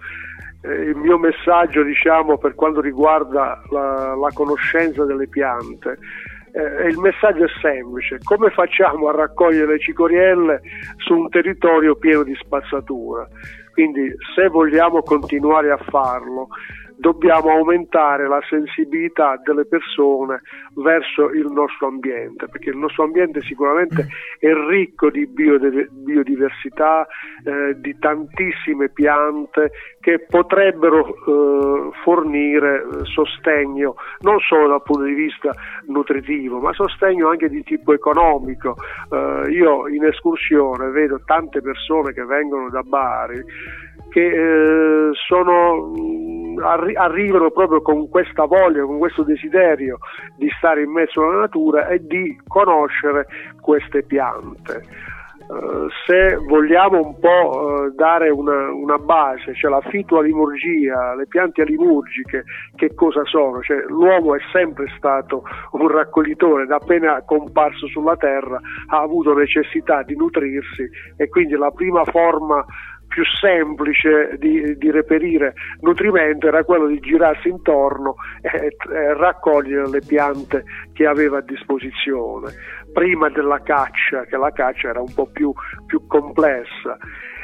[0.64, 5.98] eh, il mio messaggio diciamo per quanto riguarda la, la conoscenza delle piante
[6.54, 8.20] eh, il messaggio è semplice.
[8.24, 10.62] Come facciamo a raccogliere le cicorielle
[10.98, 13.28] su un territorio pieno di spazzatura?
[13.74, 16.50] Quindi se vogliamo continuare a farlo
[17.02, 20.42] dobbiamo aumentare la sensibilità delle persone
[20.76, 27.08] verso il nostro ambiente, perché il nostro ambiente sicuramente è ricco di biodiversità,
[27.44, 35.14] eh, di tantissime piante che potrebbero eh, fornire eh, sostegno non solo dal punto di
[35.14, 35.56] vista
[35.88, 38.76] nutritivo, ma sostegno anche di tipo economico.
[39.10, 43.44] Eh, io in escursione vedo tante persone che vengono da Bari
[44.12, 49.98] che eh, sono, mh, arri- arrivano proprio con questa voglia, con questo desiderio
[50.38, 53.26] di stare in mezzo alla natura e di conoscere
[53.62, 54.84] queste piante.
[55.52, 61.62] eh, se vogliamo un po' eh, dare una, una base, cioè la fitoalimurgia, le piante
[61.62, 62.44] alimurgiche,
[62.76, 63.62] che cosa sono?
[63.62, 70.04] Cioè, l'uomo è sempre stato un raccoglitore, da appena comparso sulla terra ha avuto necessità
[70.04, 72.64] di nutrirsi e quindi la prima forma
[73.12, 80.02] più semplice di, di reperire nutrimento era quello di girarsi intorno e, e raccogliere le
[80.08, 82.54] piante che aveva a disposizione
[82.94, 85.52] prima della caccia, che la caccia era un po' più,
[85.86, 86.98] più complessa.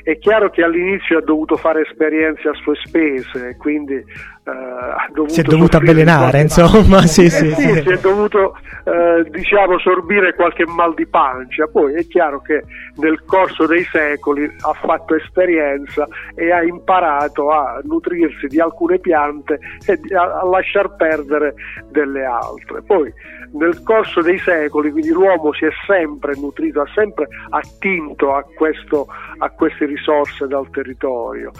[0.08, 5.34] È chiaro che all'inizio ha dovuto fare esperienze a sue spese, quindi eh, ha dovuto
[5.34, 10.34] Si è dovuto avvelenare, insomma, sì, Eh sì, sì, si è dovuto eh, diciamo sorbire
[10.34, 11.68] qualche mal di pancia.
[11.68, 12.64] Poi è chiaro che
[12.96, 19.60] nel corso dei secoli ha fatto esperienza e ha imparato a nutrirsi di alcune piante
[19.86, 21.54] e a, a lasciar perdere
[21.92, 22.82] delle altre.
[22.82, 23.12] Poi
[23.54, 29.08] nel corso dei secoli, quindi l'uomo si è sempre nutrito, ha sempre attinto a, questo,
[29.38, 31.52] a queste risorse dal territorio.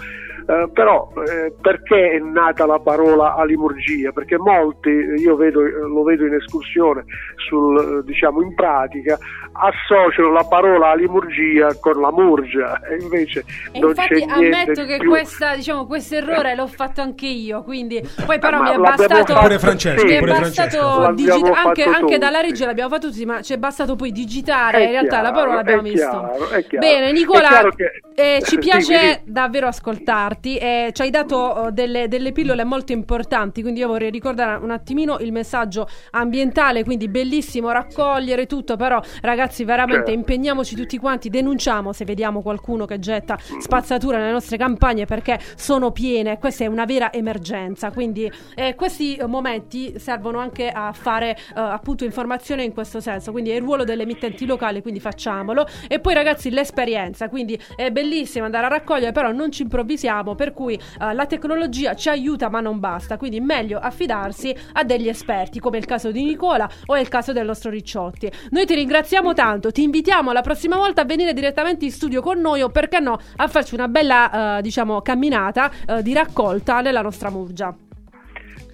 [0.48, 4.12] Eh, però eh, perché è nata la parola alimurgia?
[4.12, 7.04] Perché molti, io vedo, lo vedo in escursione,
[7.36, 9.18] sul, diciamo in pratica,
[9.52, 14.84] associano la parola alimurgia con la murgia e invece E non infatti c'è niente ammetto
[14.86, 15.10] che più.
[15.10, 19.14] questa, diciamo, questo errore l'ho fatto anche io, quindi poi però Ma mi è bastato
[19.16, 21.12] fatto Pure Francesco, mi è pure bastato Francesco.
[21.12, 22.18] digi- anche, fatto anche tutti.
[22.18, 25.54] dalla regia l'abbiamo fatto tutti, ma c'è bastato poi digitare, È in realtà la parola
[25.56, 25.90] l'abbiamo è
[26.50, 26.86] è chiaro.
[26.86, 29.20] Bene, È Nicola, che- eh, ci piace dimmi.
[29.24, 34.10] davvero ascoltarti, eh, ci hai dato oh, delle, delle pillole molto importanti, quindi io vorrei
[34.10, 40.10] ricordare un attimino il messaggio ambientale, quindi bellissimo raccogliere tutto, però ragazzi veramente Certo.
[40.12, 45.90] impegniamoci tutti quanti, denunciamo se vediamo qualcuno che getta spazzatura nelle nostre campagne perché sono
[45.92, 51.60] piene, questa è una vera emergenza, quindi eh, questi momenti servono anche a fare eh,
[51.70, 56.00] appunto informazione in questo senso, quindi è il ruolo delle emittenti locali, quindi facciamolo e
[56.00, 60.74] poi ragazzi l'esperienza, quindi è bellissimo andare a raccogliere, però non ci improvvisiamo, per cui
[60.74, 65.78] eh, la tecnologia ci aiuta ma non basta, quindi meglio affidarsi a degli esperti come
[65.78, 68.30] il caso di Nicola o il caso del nostro Ricciotti.
[68.50, 72.40] Noi ti ringraziamo tanto, ti invitiamo la prossima volta a venire direttamente in studio con
[72.40, 77.02] noi o perché no a farci una bella eh, diciamo camminata eh, di raccolta nella
[77.02, 77.74] nostra murgia.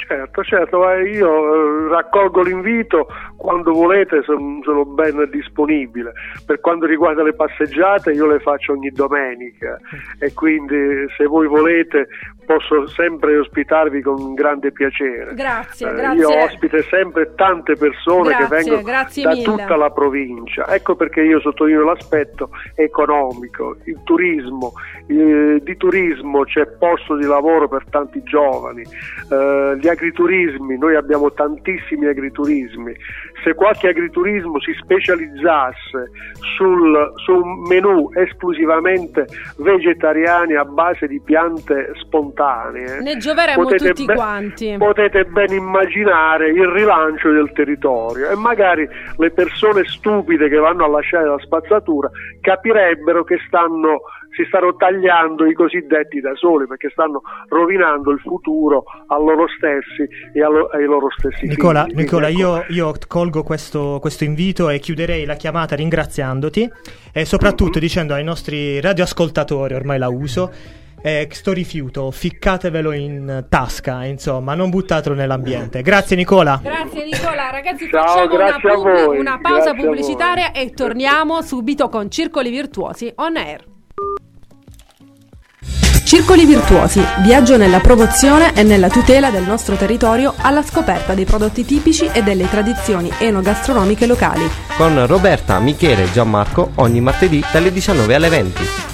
[0.07, 6.13] Certo, certo, ma io eh, raccolgo l'invito quando volete, son- sono ben disponibile.
[6.45, 9.79] Per quanto riguarda le passeggiate, io le faccio ogni domenica
[10.19, 12.09] e quindi se voi volete
[12.45, 15.33] posso sempre ospitarvi con grande piacere.
[15.35, 16.19] Grazie, Eh, grazie.
[16.21, 19.43] Io ospite sempre tante persone Grazie, che vengono da mille.
[19.43, 20.67] tutta la provincia.
[20.69, 24.73] Ecco perché io sottolineo l'aspetto economico, il turismo.
[25.07, 28.83] eh, di turismo c'è posto di lavoro per tanti giovani,
[29.79, 32.95] gli agriturismi, noi abbiamo tantissimi agriturismi.
[33.43, 36.11] Se qualche agriturismo si specializzasse
[36.57, 39.27] sul, su un menù esclusivamente
[39.59, 44.75] vegetariani a base di piante spontanee, Ne gioveremmo tutti ben- quanti.
[44.79, 50.89] potete ben immaginare il rilancio del territorio e magari le persone stupide che vanno a
[50.89, 54.03] lasciare la spazzatura capirebbero che stanno,
[54.37, 60.09] si stanno tagliando i cosiddetti da soli perché stanno rovinando il futuro a loro stessi
[60.33, 61.97] e a lo- ai loro stessi Nicola, figli.
[61.97, 66.71] Nicola, Quindi, ecco, io, io colgo questo, questo invito e chiuderei la chiamata ringraziandoti
[67.13, 70.51] e soprattutto dicendo ai nostri radioascoltatori, ormai la uso,
[71.07, 75.83] eh, sto rifiuto, ficcatevelo in tasca, insomma, non buttatelo nell'ambiente.
[75.83, 76.59] Grazie Nicola.
[76.63, 82.11] Grazie Nicola, ragazzi Ciao, facciamo una, pub- una pausa grazie pubblicitaria e torniamo subito con
[82.11, 83.73] Circoli Virtuosi on air.
[86.05, 91.65] Circoli Virtuosi, viaggio nella promozione e nella tutela del nostro territorio alla scoperta dei prodotti
[91.65, 94.47] tipici e delle tradizioni enogastronomiche locali.
[94.77, 98.94] Con Roberta, Michele e Gianmarco ogni martedì dalle 19 alle 20.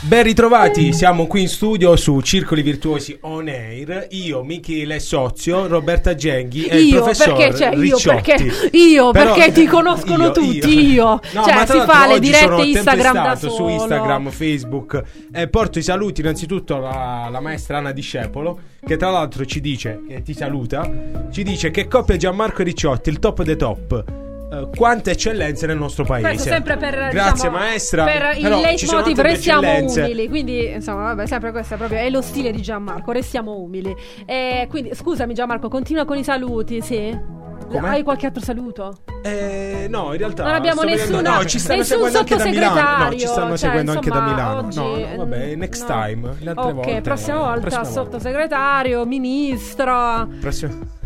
[0.00, 4.06] Ben ritrovati, siamo qui in studio su Circoli Virtuosi On Air.
[4.10, 8.32] Io, Michele Sozio, Roberta Genghi e il Io professor perché, cioè, io Ricciotti.
[8.32, 11.20] perché, io Però- perché ti conoscono io, tutti, io.
[11.32, 13.52] No, cioè, si fa le dirette Instagram da solo.
[13.52, 19.10] su Instagram, Facebook e porto i saluti innanzitutto alla, alla maestra Anna Discepolo che tra
[19.10, 20.88] l'altro ci dice, e ti saluta,
[21.32, 24.27] ci dice che coppia Gianmarco e Ricciotti, il top dei top.
[24.50, 26.26] Eh, quante eccellenze nel nostro paese.
[26.28, 28.04] Questo sempre per Grazie diciamo, maestra.
[28.04, 30.02] Per il leitmotiv restiamo eccellenze.
[30.02, 30.28] umili.
[30.28, 33.12] Quindi, insomma, vabbè, sempre questo è proprio è lo stile di Gianmarco.
[33.12, 33.94] Restiamo umili.
[34.24, 37.36] E quindi, scusami, Gianmarco, continua con i saluti, sì.
[37.68, 37.88] Come?
[37.88, 38.96] Hai qualche altro saluto?
[39.22, 43.04] Eh, no, in realtà Non abbiamo nessuna- no, ci stanno nessun seguendo anche da Milano.
[43.04, 44.66] No, ci stanno cioè, seguendo anche da insomma, Milano.
[44.66, 46.02] oggi- no, no, vabbè, next no.
[46.02, 46.34] time.
[46.38, 47.00] Le altre ok, volte.
[47.02, 48.00] prossima volta, prossima volta.
[48.00, 50.28] sottosegretario, ministro.
[50.40, 50.96] Prossima-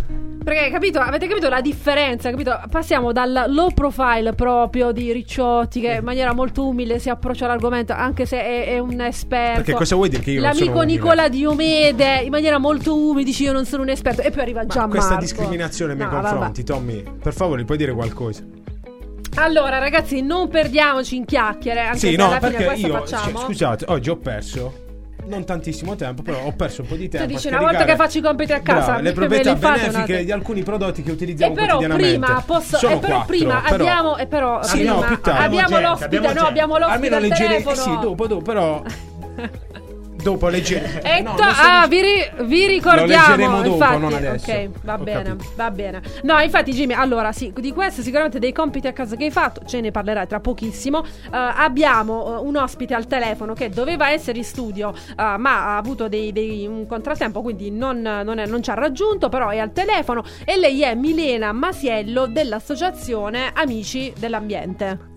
[0.42, 2.30] Perché capito, avete capito la differenza?
[2.30, 2.60] Capito?
[2.70, 7.92] Passiamo dal low profile proprio di Ricciotti che in maniera molto umile si approccia all'argomento,
[7.92, 9.56] anche se è, è un esperto.
[9.62, 10.86] Perché cosa vuoi dire che io non L'amico umile?
[10.86, 14.60] Nicola Diomede in maniera molto umile dice io non sono un esperto e poi arriva
[14.62, 14.96] Ma Gianmarco.
[14.96, 16.28] questa discriminazione nei No, vabbè.
[16.28, 18.42] confronti, Tommy, per favore, puoi dire qualcosa?
[19.36, 23.32] Allora ragazzi, non perdiamoci in chiacchiere, anche sì, se no, alla fine perché io, facciamo.
[23.32, 24.81] cioè, scusate, oggi ho perso
[25.26, 27.26] non tantissimo tempo, però ho perso un po' di tempo.
[27.26, 30.32] dici, a una volta che faccio i compiti a casa, Brava, le proprietà benefiche di
[30.32, 32.18] alcuni prodotti che E utilizziamo però quotidianamente.
[32.24, 35.20] prima posso Sono e però quattro, prima però- abbiamo e però Sì, prima no, più
[35.20, 35.44] tardi.
[35.44, 37.74] abbiamo Abbiamo l'ospite, abbiamo no, abbiamo l'ospite Almeno al leggere, telefono.
[37.76, 38.82] eh sì, dopo, dopo, però
[40.22, 41.02] dopo leggere.
[41.02, 43.06] E no, to- non so- ah, vi, ri- vi ricordiamo.
[43.06, 44.50] leggeremo dopo, infatti, non adesso.
[44.50, 45.50] Ok, va Ho bene, capito.
[45.56, 46.02] va bene.
[46.22, 49.64] No, infatti, Jimmy, allora sì, di questo sicuramente dei compiti a casa che hai fatto,
[49.66, 51.04] ce ne parlerai tra pochissimo.
[51.04, 55.76] Eh, abbiamo eh, un ospite al telefono che doveva essere in studio, eh, ma ha
[55.76, 59.58] avuto dei, dei- un contrattempo, quindi non, non è- non ci ha raggiunto, però è
[59.58, 60.22] al telefono.
[60.44, 65.10] E lei è Milena Masiello dell'associazione Amici dell'Ambiente.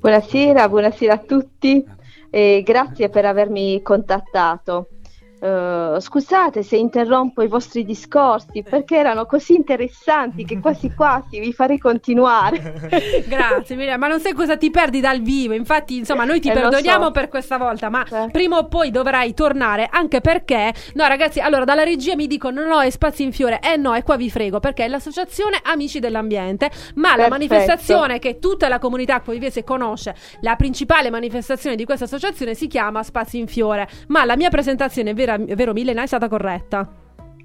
[0.00, 1.84] Buonasera, buonasera a tutti
[2.30, 4.88] e grazie per avermi contattato.
[5.42, 11.52] Eh, scusate se interrompo i vostri discorsi perché erano così interessanti che quasi quasi vi
[11.54, 13.24] farei continuare.
[13.26, 15.54] Grazie, Milena, ma non sai cosa ti perdi dal vivo.
[15.54, 17.10] Infatti, insomma, noi ti Eh, perdoniamo so.
[17.10, 18.30] per questa volta, ma Certo.
[18.32, 19.88] prima o poi dovrai tornare.
[19.90, 23.60] Anche perché, no, ragazzi, allora dalla regia mi dicono: no, è spazi in fiore.
[23.62, 26.70] Eh no, e qua vi frego perché è l'associazione Amici dell'Ambiente.
[26.96, 27.30] Ma la Perfetto.
[27.30, 33.02] manifestazione che tutta la comunità coivese conosce, la principale manifestazione di questa associazione si chiama
[33.02, 33.88] Spazi in Fiore.
[34.08, 36.88] Ma la mia presentazione, vera- vero Milena, è stata corretta.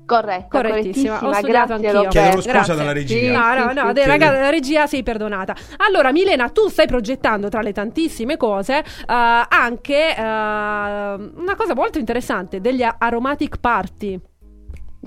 [0.06, 2.10] Corretta, Correttissima, correttissima, ho studiato grazie anch'io.
[2.10, 2.76] Chiedo scusa Grazie.
[2.76, 3.18] dalla regia.
[3.18, 3.32] Sì.
[3.32, 5.56] No, no, no, sì, ragazzi, la regia sei perdonata.
[5.78, 11.98] Allora, Milena, tu stai progettando tra le tantissime cose eh, anche eh, una cosa molto
[11.98, 14.20] interessante, degli aromatic party.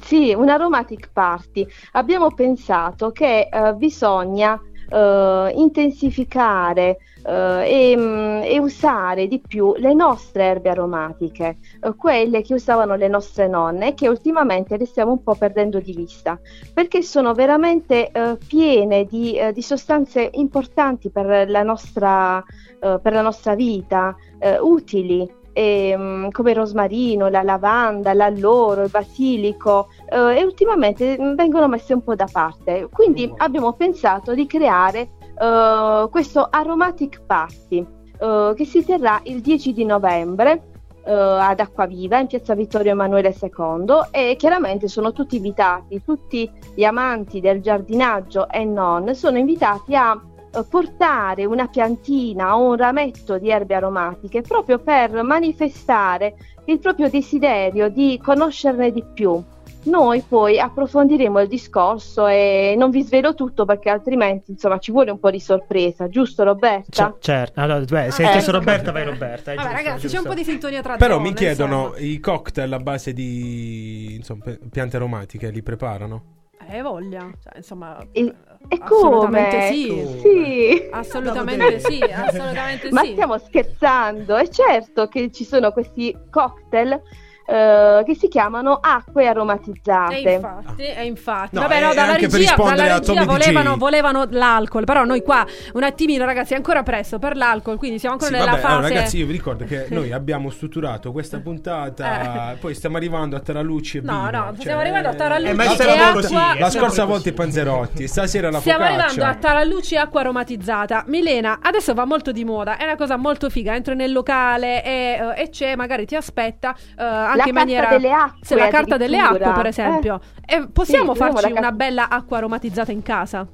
[0.00, 1.66] Sì, un aromatic party.
[1.92, 9.92] Abbiamo pensato che eh, bisogna eh, intensificare eh, e, mm, e usare di più le
[9.92, 15.12] nostre erbe aromatiche, eh, quelle che usavano le nostre nonne e che ultimamente le stiamo
[15.12, 16.38] un po' perdendo di vista,
[16.72, 22.42] perché sono veramente eh, piene di, eh, di sostanze importanti per la nostra,
[22.78, 24.14] per la nostra vita,
[24.60, 31.68] utili ehm, come il rosmarino, la lavanda, l'alloro, il basilico eh, e ultimamente mm, vengono
[31.68, 32.88] messe un po' da parte.
[32.92, 37.86] Quindi abbiamo pensato di creare eh, questo aromatic party
[38.18, 40.62] eh, che si terrà il 10 di novembre
[41.04, 46.84] eh, ad Acquaviva in piazza Vittorio Emanuele II e chiaramente sono tutti invitati, tutti gli
[46.84, 50.20] amanti del giardinaggio e non sono invitati a
[50.68, 56.34] portare una piantina o un rametto di erbe aromatiche proprio per manifestare
[56.66, 59.42] il proprio desiderio di conoscerne di più.
[59.84, 65.10] Noi poi approfondiremo il discorso e non vi svelo tutto perché altrimenti insomma ci vuole
[65.12, 66.90] un po' di sorpresa, giusto Roberta?
[66.90, 68.50] Cioè, certo, allora, beh, se hai Eh, chiesto.
[68.52, 69.54] Roberta, vai Roberta.
[69.54, 70.18] Vabbè, giusto, ragazzi, c'è giusto.
[70.18, 71.98] un po' di sintonia tra Però donne, mi chiedono insomma.
[72.06, 76.22] i cocktail a base di insomma, piante aromatiche li preparano?
[76.70, 77.30] Eh, voglia.
[77.42, 78.34] Cioè, insomma, E,
[78.66, 79.72] e assolutamente come?
[79.72, 80.18] sì.
[80.20, 80.88] Sì.
[80.90, 83.12] Assolutamente sì, assolutamente Ma sì.
[83.12, 87.00] stiamo scherzando, è certo che ci sono questi cocktail
[87.48, 90.16] eh, che si chiamano acque aromatizzate.
[90.20, 91.54] E infatti, e infatti.
[91.54, 95.04] No, Vabbè, no, dalla anche per regia, rispondere dalla a regia volevano, volevano l'alcol, però
[95.04, 98.50] noi qua un attimino, ragazzi, è ancora presto per l'alcol, quindi siamo ancora Sì, nella
[98.56, 102.96] vabbè, allora, fase ragazzi, io vi ricordo che noi abbiamo strutturato questa puntata, poi stiamo
[102.96, 104.02] arrivando a Taralucci e Eh.
[104.04, 104.44] No, vino.
[104.44, 107.06] no, stiamo arrivando a Tarallucci Eh, ma è e così, La scorsa così.
[107.06, 109.04] volta i panzerotti, stasera la Stiamo focaccia.
[109.04, 111.04] arrivando a Tarallucci e acqua aromatizzata.
[111.06, 113.74] Milena, adesso va molto di moda, è una cosa molto figa.
[113.74, 117.04] Entri nel locale e, eh, e c'è, magari ti aspetta eh,
[117.42, 117.88] anche La in carta maniera.
[117.88, 120.20] delle acque, Sì, la carta delle acque, per esempio.
[120.44, 123.46] E possiamo Sì, farci una bella acqua aromatizzata in casa?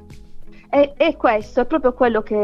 [0.70, 2.34] E, e questo è proprio quello che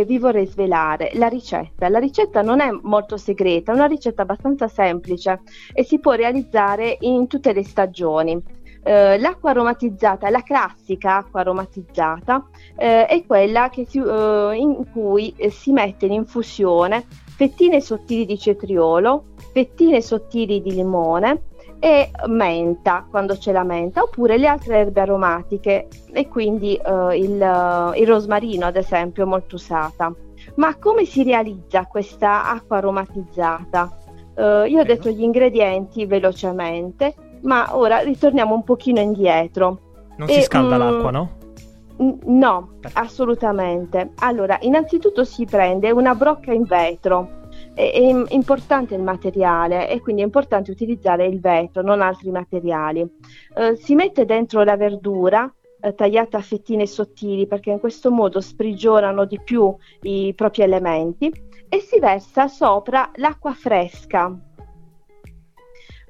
[0.00, 1.88] eh, vi vorrei svelare, la ricetta.
[1.88, 5.40] La ricetta non è molto segreta, è una ricetta abbastanza semplice
[5.72, 8.42] e si può realizzare in tutte le stagioni.
[8.82, 12.44] Eh, l'acqua aromatizzata, la classica acqua aromatizzata,
[12.76, 17.04] eh, è quella che si- eh, in cui eh, si mette in infusione
[17.36, 21.42] fettine sottili di cetriolo, fettine sottili di limone
[21.78, 27.40] e menta quando c'è la menta oppure le altre erbe aromatiche e quindi eh, il,
[27.40, 30.12] eh, il rosmarino ad esempio molto usata.
[30.54, 33.98] Ma come si realizza questa acqua aromatizzata?
[34.34, 39.80] Eh, io ho detto gli ingredienti velocemente, ma ora ritorniamo un pochino indietro.
[40.16, 41.35] Non si E, scalda mm, l'acqua, no?
[41.98, 44.12] No, assolutamente.
[44.16, 47.44] Allora, innanzitutto si prende una brocca in vetro,
[47.74, 52.30] è, è im- importante il materiale e quindi è importante utilizzare il vetro, non altri
[52.30, 53.08] materiali.
[53.56, 58.40] Eh, si mette dentro la verdura eh, tagliata a fettine sottili perché in questo modo
[58.40, 61.32] sprigionano di più i propri elementi
[61.68, 64.38] e si versa sopra l'acqua fresca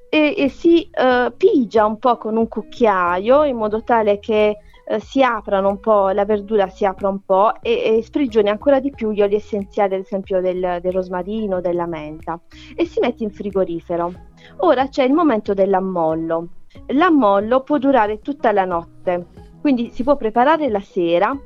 [0.09, 4.57] e, e si eh, pigia un po' con un cucchiaio in modo tale che
[4.89, 8.79] eh, si aprano un po', la verdura si apra un po' e, e sprigioni ancora
[8.79, 12.39] di più gli oli essenziali, ad esempio del, del rosmarino, della menta,
[12.75, 14.13] e si mette in frigorifero.
[14.59, 16.47] Ora c'è il momento dell'ammollo.
[16.87, 19.27] L'ammollo può durare tutta la notte,
[19.59, 21.37] quindi si può preparare la sera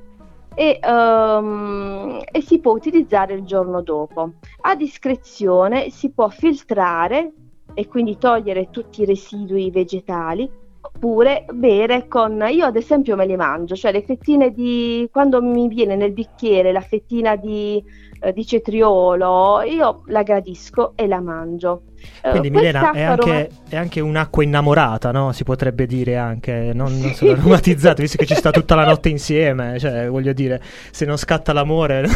[0.54, 4.34] e, ehm, e si può utilizzare il giorno dopo.
[4.62, 7.32] A discrezione si può filtrare
[7.74, 10.61] e quindi togliere tutti i residui vegetali
[11.02, 15.68] oppure bere con io ad esempio me le mangio cioè le fettine di quando mi
[15.68, 17.84] viene nel bicchiere la fettina di,
[18.22, 21.82] eh, di cetriolo io la gradisco e la mangio
[22.24, 25.32] Eh, Quindi Milena è anche, aroma- è anche un'acqua innamorata, no?
[25.34, 29.10] Si potrebbe dire anche, non, non solo aromatizzata, visto che ci sta tutta la notte
[29.10, 32.08] insieme, cioè voglio dire, se non scatta l'amore...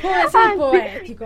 [0.00, 1.24] Come sei Anzi, poetico.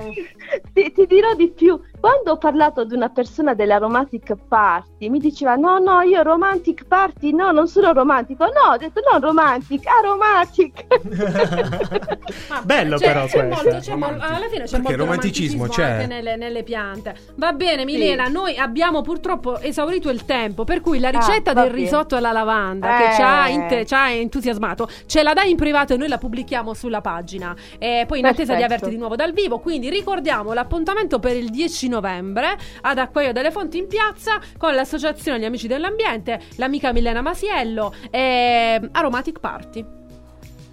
[0.72, 5.54] Ti, ti dirò di più, quando ho parlato ad una persona dell'aromatic party mi diceva
[5.54, 10.84] no no io romantic party no non sono romantico no ho detto no romantic aromatic
[12.50, 13.64] Ma Bello c'è- però c'è questo.
[13.68, 15.84] molto- c'è mol- alla fine c'è Perché molto romanticismo c'è.
[15.84, 17.14] anche nelle, nelle piante.
[17.36, 21.70] Va bene, Milena, noi abbiamo purtroppo esaurito il tempo, per cui la ricetta Ah, del
[21.70, 21.76] bene.
[21.82, 23.14] risotto alla lavanda che Eh.
[23.14, 26.74] ci ha, inte- ci ha entusiasmato, ce la dai in privato e noi la pubblichiamo
[26.74, 27.54] sulla pagina.
[27.78, 28.64] E poi in attesa di Perfetto.
[28.74, 33.50] averti di nuovo dal vivo, quindi ricordiamo l'appuntamento per il 10 novembre ad Acquaio delle
[33.50, 39.84] Fonti in piazza con l'associazione Gli Amici dell'Ambiente, l'amica Milena Masiello e Aromatic Party.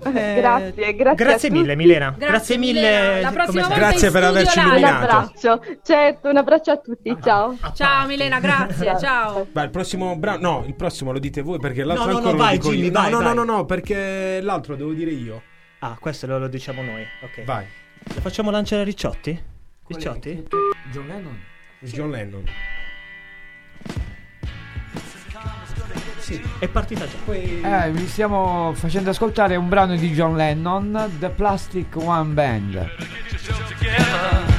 [0.01, 1.75] grazie grazie a Grazie mille.
[1.75, 3.29] Milena, Grazie grazie, Milena.
[3.31, 3.51] mille.
[3.51, 3.75] Sempre.
[3.75, 4.69] Grazie per averci live.
[4.69, 5.03] un illuminato.
[5.03, 9.47] abbraccio certo un abbraccio a tutti ciao Ciao Milena, grazie, ciao.
[9.51, 10.39] Vai, il prossimo brano.
[10.59, 12.69] No, il prossimo lo dite voi perché l'altro No, no, ancora no, lo vai, dico
[12.71, 12.91] Jimmy, io.
[12.93, 13.35] vai, no, no, vai.
[13.35, 15.41] no, no, no, perché l'altro devo dire io.
[15.79, 17.43] Ah, questo lo, lo diciamo noi, ok.
[17.43, 17.65] Vai.
[18.15, 19.48] Lo facciamo lanciare Ricciotti?
[19.89, 20.45] Ricciotti?
[20.91, 21.43] John Lennon?
[21.79, 22.43] John Lennon.
[26.59, 27.87] È partita già.
[27.87, 32.87] Eh, vi stiamo facendo ascoltare un brano di John Lennon, The Plastic One Band.
[33.67, 34.49] Together,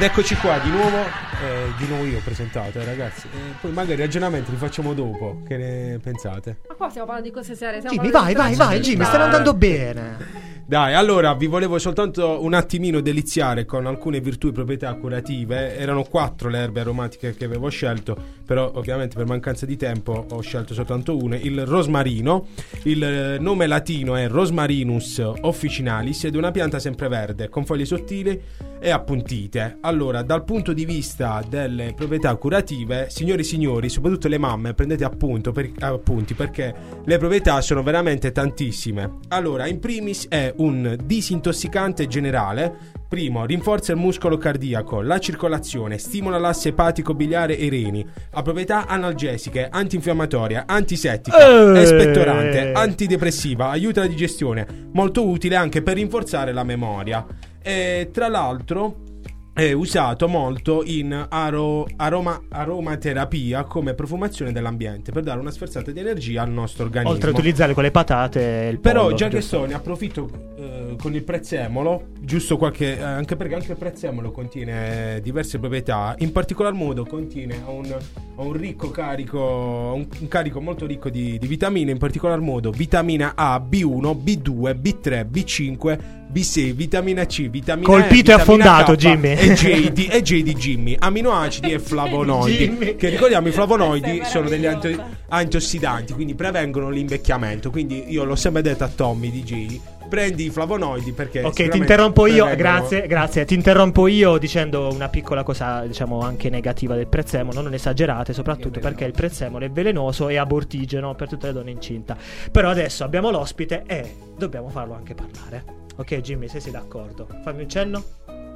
[0.00, 3.70] Ed eccoci qua di nuovo, eh, di nuovo io ho presentato eh, ragazzi, Eh, poi
[3.70, 6.60] magari i ragionamenti li facciamo dopo, che ne pensate?
[6.68, 7.82] Ma qua stiamo parlando di cose serie.
[7.82, 8.80] Jimmy, vai, vai, vai.
[8.80, 10.16] Jimmy, stanno andando bene.
[10.64, 15.76] Dai, allora vi volevo soltanto un attimino deliziare con alcune virtù e proprietà curative.
[15.76, 20.40] Erano quattro le erbe aromatiche che avevo scelto, però ovviamente per mancanza di tempo ho
[20.40, 21.36] scelto soltanto una.
[21.36, 22.46] Il rosmarino,
[22.84, 28.40] il eh, nome latino è Rosmarinus officinalis ed è una pianta sempreverde con foglie sottili
[28.80, 29.76] e appuntite.
[29.82, 35.04] Allora, dal punto di vista delle proprietà curative, signori e signori, soprattutto le mamme, prendete
[35.04, 36.74] appunto per- appunti perché
[37.04, 39.18] le proprietà sono veramente tantissime.
[39.28, 42.98] Allora, in primis è un disintossicante generale.
[43.10, 48.06] Primo, rinforza il muscolo cardiaco, la circolazione, stimola l'asse epatico biliare e reni.
[48.30, 51.36] Ha proprietà analgesiche, antinfiammatoria, antisettica,
[51.74, 51.80] Eh.
[51.80, 57.26] espettorante, antidepressiva, aiuta la digestione, molto utile anche per rinforzare la memoria.
[57.62, 59.08] E tra l'altro
[59.52, 65.98] è usato molto in aro- aroma- aromaterapia come profumazione dell'ambiente per dare una sferzata di
[65.98, 67.14] energia al nostro organismo.
[67.14, 70.30] Oltre a utilizzare con le patate e il Però pollo, già che sto, ne approfitto
[70.56, 76.14] eh, con il prezzemolo, giusto qualche, eh, anche perché anche il prezzemolo contiene diverse proprietà,
[76.18, 77.94] in particolar modo contiene un,
[78.36, 83.32] un ricco carico, un, un carico molto ricco di, di vitamine, in particolar modo vitamina
[83.34, 88.96] A, B1, B2, B3, B5, B6, vitamina C, vitamina Colpito E, e vitamina affondato, K
[88.96, 89.32] Jimmy.
[89.34, 92.94] E J di, e J di Jimmy, aminoacidi e flavonoidi.
[92.96, 97.70] Che ricordiamo i flavonoidi sono degli anti- antiossidanti, quindi prevengono l'invecchiamento.
[97.70, 102.26] Quindi io l'ho sempre detto a Tommy DJ, prendi i flavonoidi perché Ok, ti interrompo
[102.26, 102.44] io.
[102.44, 103.44] prevengono- Grazie, grazie.
[103.44, 107.60] Ti interrompo io dicendo una piccola cosa, diciamo, anche negativa del prezzemolo.
[107.60, 112.16] Non esagerate, soprattutto perché il prezzemolo è velenoso e abortigeno per tutte le donne incinta.
[112.50, 115.78] Però adesso abbiamo l'ospite e dobbiamo farlo anche parlare.
[115.96, 118.04] Ok, Jimmy, se sei d'accordo, fammi un cenno.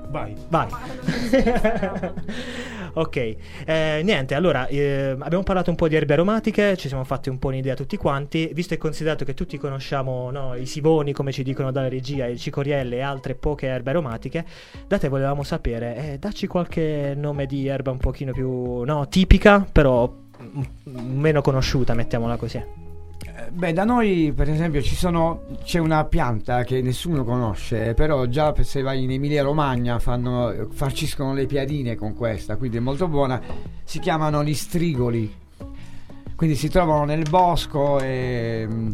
[0.08, 0.34] Vai.
[0.48, 0.68] Vai.
[2.94, 3.16] ok,
[3.66, 7.38] eh, niente, allora eh, abbiamo parlato un po' di erbe aromatiche, ci siamo fatti un
[7.38, 11.42] po' un'idea tutti quanti, visto e considerato che tutti conosciamo no, i sivoni, come ci
[11.42, 14.44] dicono dalla regia, il cicorielle e altre poche erbe aromatiche,
[14.86, 19.66] da te volevamo sapere, eh, dacci qualche nome di erba un pochino più no, tipica,
[19.70, 20.08] però
[20.40, 20.62] mm,
[21.18, 22.83] meno conosciuta, mettiamola così.
[23.22, 28.54] Eh, Beh, da noi per esempio sono, c'è una pianta che nessuno conosce, però già
[28.62, 33.40] se vai in Emilia Romagna fanno, farciscono le piadine con questa, quindi è molto buona.
[33.84, 35.32] Si chiamano gli strigoli,
[36.36, 38.66] quindi si trovano nel bosco e...
[38.68, 38.90] mm,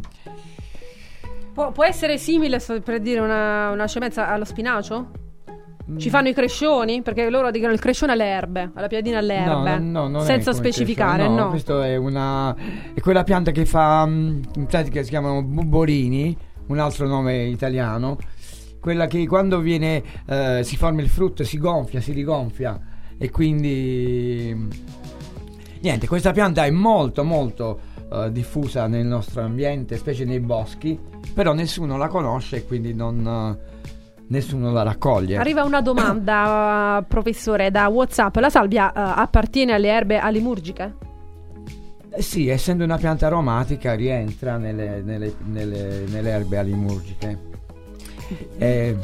[1.52, 5.10] Può, può essere simile, per dire una, una scemenza, allo spinacio?
[5.99, 7.03] Ci fanno i crescioni?
[7.03, 9.78] Perché loro dicono il crescione alle erbe, alla piadina alle erbe.
[9.78, 11.49] No, no, no, senza specificare, questo, no.
[11.51, 12.55] Questo è una.
[12.95, 14.07] È quella pianta che fa.
[14.07, 16.36] mm, In pratica si chiamano bubolini,
[16.68, 18.18] un altro nome italiano.
[18.80, 20.03] Quella che quando viene.
[20.26, 22.78] eh, si forma il frutto, si gonfia, si rigonfia.
[23.18, 24.53] E quindi.
[24.55, 24.70] mm,
[25.82, 27.80] Niente, questa pianta è molto, molto
[28.12, 30.99] eh, diffusa nel nostro ambiente, specie nei boschi.
[31.34, 33.57] Però nessuno la conosce e quindi non.
[33.59, 33.79] eh,
[34.30, 35.36] nessuno la raccoglie.
[35.36, 38.34] Arriva una domanda, professore, da WhatsApp.
[38.36, 40.94] La salvia eh, appartiene alle erbe alimurgiche?
[42.12, 47.38] Eh sì, essendo una pianta aromatica rientra nelle, nelle- nelle- nelle erbe alimurgiche.
[48.58, 48.96] Eh,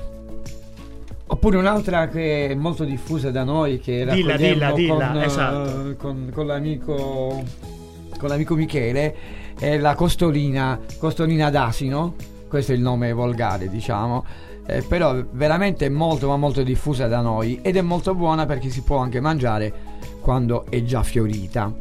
[1.28, 5.94] oppure un'altra che è molto diffusa da noi che Dilla, dilla, dilla, con, eh, esatto.
[5.96, 7.42] con- con l'amico,
[8.18, 9.14] con l'amico Michele
[9.58, 12.14] è la costolina, costolina d'asino,
[12.48, 14.24] questo è il nome volgare diciamo,
[14.66, 18.68] eh, però veramente è molto ma molto diffusa da noi ed è molto buona perché
[18.68, 19.72] si può anche mangiare
[20.20, 21.72] quando è già fiorita.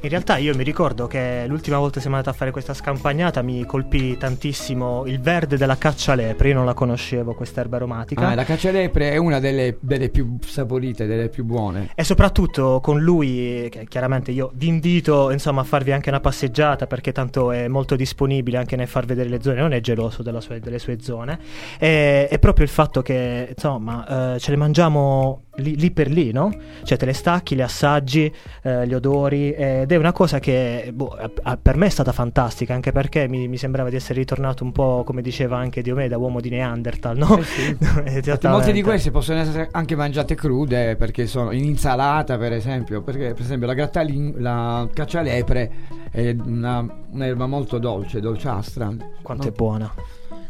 [0.00, 3.42] In realtà io mi ricordo che l'ultima volta che siamo andati a fare questa scampagnata
[3.42, 8.28] mi colpì tantissimo il verde della caccialepre, io non la conoscevo questa erba aromatica.
[8.28, 11.90] Ah, la caccialepre è una delle, delle più saporite, delle più buone.
[11.96, 16.86] E soprattutto con lui, che chiaramente io vi invito insomma a farvi anche una passeggiata
[16.86, 20.40] perché tanto è molto disponibile anche nel far vedere le zone, non è geloso della
[20.40, 21.40] sue- delle sue zone.
[21.76, 26.32] E, è proprio il fatto che insomma eh, ce le mangiamo lì, lì per lì,
[26.32, 26.50] no?
[26.82, 28.32] Cioè te le stacchi, le assaggi,
[28.62, 32.12] eh, gli odori ed è una cosa che boh, a- a- per me è stata
[32.12, 36.14] fantastica anche perché mi, mi sembrava di essere ritornato un po' come diceva anche Diomede,
[36.14, 37.38] uomo di Neanderthal, no?
[37.38, 37.76] Eh sì.
[38.48, 43.32] Molte di queste possono essere anche mangiate crude perché sono in insalata per esempio, perché
[43.34, 45.70] per esempio la, grattalin- la caccialepre
[46.10, 48.94] è una, un'erba molto dolce, dolciastra.
[49.22, 49.48] Quanto no?
[49.50, 49.94] è buona.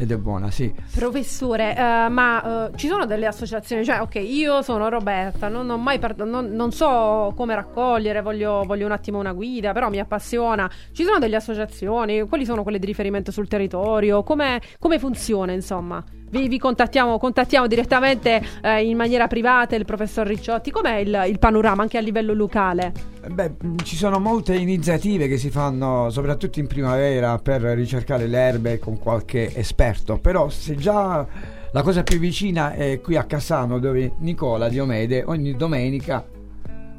[0.01, 0.73] Ed è buona, sì.
[0.95, 3.85] Professore, eh, ma eh, ci sono delle associazioni?
[3.85, 8.63] Cioè, ok, io sono Roberta, non, ho mai par- non, non so come raccogliere, voglio,
[8.65, 10.71] voglio un attimo una guida, però mi appassiona.
[10.93, 12.23] Ci sono delle associazioni?
[12.29, 14.23] Quali sono quelle di riferimento sul territorio?
[14.23, 16.05] Come, come funziona, insomma?
[16.31, 20.71] Vi, vi contattiamo, contattiamo direttamente eh, in maniera privata il professor Ricciotti.
[20.71, 22.93] Com'è il, il panorama anche a livello locale?
[23.29, 28.39] Beh, mh, ci sono molte iniziative che si fanno soprattutto in primavera per ricercare le
[28.39, 31.27] erbe con qualche esperto, però se già
[31.71, 36.25] la cosa più vicina è qui a Cassano dove Nicola Diomede ogni domenica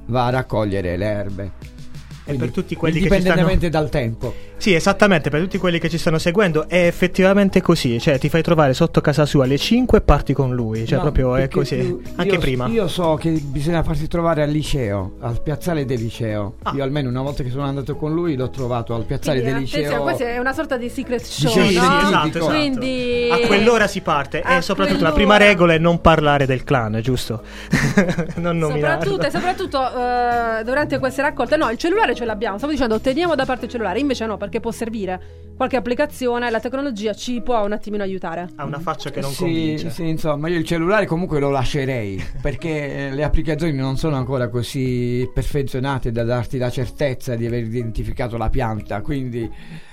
[0.05, 1.43] va a raccogliere le erbe.
[1.43, 3.83] E per Quindi, tutti quelli che ci indipendentemente stanno...
[3.83, 4.33] dal tempo.
[4.59, 8.41] Sì, esattamente, per tutti quelli che ci stanno seguendo è effettivamente così, cioè ti fai
[8.41, 11.75] trovare sotto casa sua alle 5 e parti con lui, cioè No, proprio è così,
[11.75, 12.67] io- anche io- prima.
[12.67, 16.55] Io so che bisogna farsi trovare al liceo, al piazzale del liceo.
[16.63, 16.73] Ah.
[16.75, 19.81] Io almeno una volta che sono andato con lui l'ho trovato al piazzale Quindi, del
[19.81, 20.01] liceo.
[20.01, 21.81] questo è una sorta di secret show, Sì, Sì, no?
[21.81, 22.37] sì, esatto, Tipico.
[22.39, 22.45] esatto.
[22.57, 25.35] Quindi- A quell'ora si parte A e soprattutto la quell'ora.
[25.37, 27.41] prima regola è non parlare del clan, giusto?
[28.35, 29.03] non nominarlo.
[29.03, 32.57] Soprattutto, e soprattutto eh, durante queste raccolte, no, il cellulare ce l'abbiamo.
[32.57, 33.99] Stavo dicendo, teniamo da parte il cellulare.
[33.99, 35.37] Invece, no, perché può servire.
[35.55, 38.49] Qualche applicazione, la tecnologia ci può un attimino aiutare.
[38.55, 39.89] Ha una faccia che non sì, convince.
[39.89, 44.47] sì, insomma, io il cellulare comunque lo lascerei perché eh, le applicazioni non sono ancora
[44.47, 49.47] così perfezionate da darti la certezza di aver identificato la pianta, quindi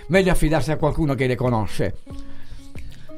[0.06, 1.96] meglio affidarsi a qualcuno che le conosce.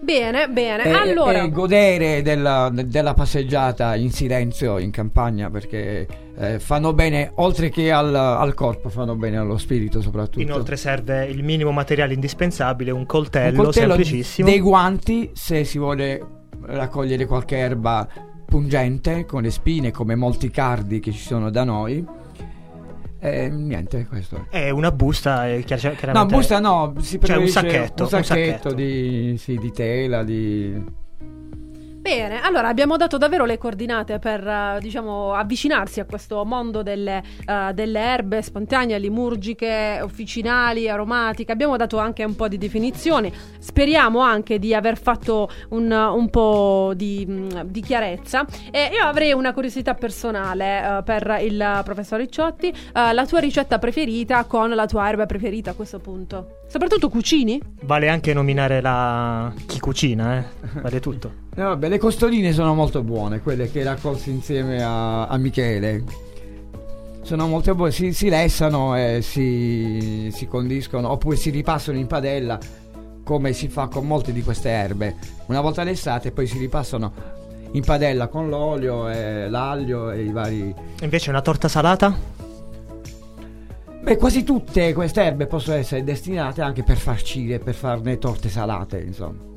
[0.01, 0.85] Bene, bene.
[0.85, 7.33] E, allora, e godere della, della passeggiata in silenzio in campagna perché eh, fanno bene,
[7.37, 10.41] oltre che al, al corpo, fanno bene allo spirito soprattutto.
[10.41, 14.49] Inoltre serve il minimo materiale indispensabile, un coltello, un coltello, semplicissimo.
[14.49, 16.21] dei guanti se si vuole
[16.63, 18.07] raccogliere qualche erba
[18.47, 22.05] pungente con le spine come molti cardi che ci sono da noi
[23.21, 24.71] e niente questo è.
[24.71, 26.35] Una busta, eh, chiar- no chiaramente.
[26.35, 28.73] busta no si Cioè, un sacchetto, un un sacchetto, sacchetto.
[28.75, 30.83] Di, sì, di tela di
[32.09, 32.41] bene.
[32.41, 37.73] Allora, abbiamo dato davvero le coordinate per, eh, diciamo, avvicinarsi a questo mondo delle, eh,
[37.75, 41.53] delle erbe spontanee, limurgiche, officinali, aromatiche.
[41.53, 43.33] Abbiamo dato anche un po' di definizioni.
[43.59, 48.47] Speriamo anche di aver fatto un, un po' di, mh, di chiarezza.
[48.71, 52.69] E io avrei una curiosità personale eh, per il professor Ricciotti.
[52.69, 56.61] Eh, la tua ricetta preferita con la tua erba preferita a questo punto?
[56.69, 57.61] Soprattutto cucini?
[57.83, 59.53] Vale anche nominare la...
[59.67, 60.45] chi cucina, eh?
[60.81, 61.47] Vale tutto.
[61.59, 66.05] Eh, vabbè, le costoline sono molto buone quelle che raccolsi insieme a, a Michele.
[67.23, 72.61] Sono molto buone si, si lessano e si, si condiscono oppure si ripassano in padella
[73.25, 75.17] come si fa con molte di queste erbe.
[75.47, 77.13] Una volta lessate poi si ripassano
[77.73, 82.37] in padella con l'olio e l'aglio e i vari Invece una torta salata?
[84.01, 89.01] beh quasi tutte queste erbe possono essere destinate anche per farcire per farne torte salate
[89.01, 89.48] insomma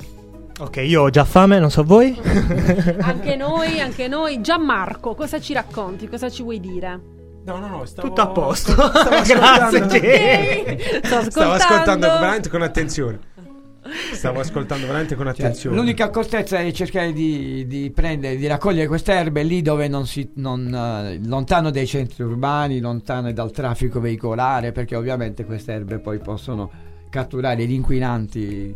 [0.62, 2.16] Ok, io ho già fame, non so voi.
[3.02, 4.42] Anche noi, anche noi.
[4.42, 6.08] Gianmarco, cosa ci racconti?
[6.08, 7.02] Cosa ci vuoi dire?
[7.46, 8.72] No, no, no, stavo, Tutto a posto.
[8.78, 10.78] stavo ascoltando- Grazie.
[11.04, 11.30] Sto ascoltando.
[11.32, 13.20] Stavo ascoltando veramente con attenzione.
[14.14, 15.76] Stavo ascoltando veramente con Cioè, attenzione.
[15.76, 20.30] l'unica accortezza è cercare di, di prendere, di raccogliere queste erbe lì dove non si,
[20.36, 26.20] non, eh, lontano dai centri urbani, lontano dal traffico veicolare, perché ovviamente queste erbe poi
[26.20, 26.70] possono
[27.10, 28.76] catturare gli inquinanti.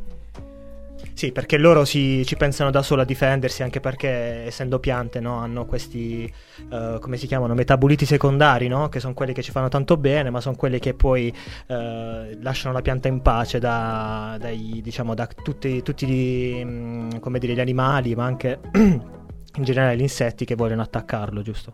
[1.13, 5.37] Sì, perché loro si- ci pensano da solo a difendersi, anche perché essendo piante no,
[5.37, 6.29] hanno questi,
[6.71, 8.89] eh, come si chiamano, metaboliti secondari, no?
[8.89, 11.33] che sono quelli che ci fanno tanto bene, ma sono quelli che poi
[11.67, 17.39] eh, lasciano la pianta in pace da, dai, diciamo, da tutti, tutti gli, mm, come
[17.39, 21.71] dire, gli animali, ma anche in generale gli insetti che vogliono attaccarlo, giusto?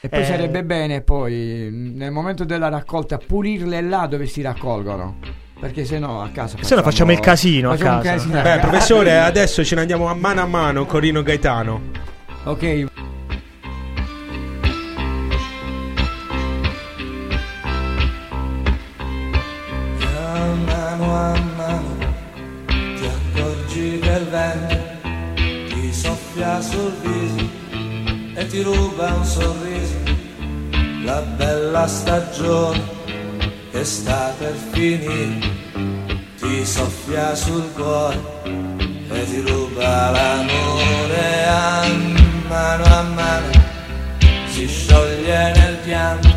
[0.00, 0.24] E poi Eh.
[0.24, 5.18] sarebbe bene poi nel momento della raccolta pulirle là dove si raccolgono.
[5.60, 8.16] Perché se no a casa Se no facciamo il casino a facciamo un casa.
[8.16, 11.80] casino a Beh, professore, adesso ce ne andiamo a mano a mano con Rino Gaetano.
[12.44, 12.86] Ok,
[20.16, 21.96] A mano a mano
[22.66, 24.76] ti accorgi che il vento
[25.68, 27.48] ti soffia sul viso
[28.34, 29.96] e ti ruba un sorriso,
[31.04, 32.98] la bella stagione
[33.70, 35.38] che sta per finire,
[36.38, 41.86] ti soffia sul cuore e ti ruba l'amore a
[42.48, 43.50] mano a mano,
[44.48, 46.28] si scioglie nel pianto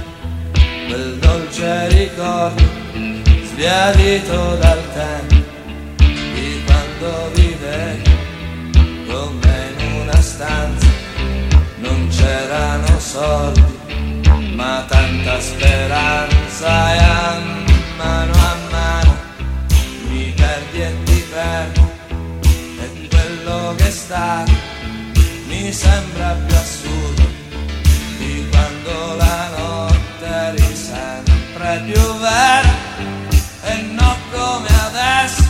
[0.88, 2.64] quel dolce ricordo
[3.46, 5.36] sbiadito dal tempo
[5.98, 8.12] di quando vivevi
[9.08, 10.88] con me in una stanza.
[11.78, 13.62] Non c'erano soldi
[14.56, 17.42] ma tanta speranza e a
[17.98, 19.18] mano a mano
[20.08, 24.52] mi perdi e ti perdo e quello che è stato
[25.48, 27.28] mi sembra più assurdo
[28.18, 32.74] di quando la notte eri sempre più vera
[33.64, 35.44] e non come adesso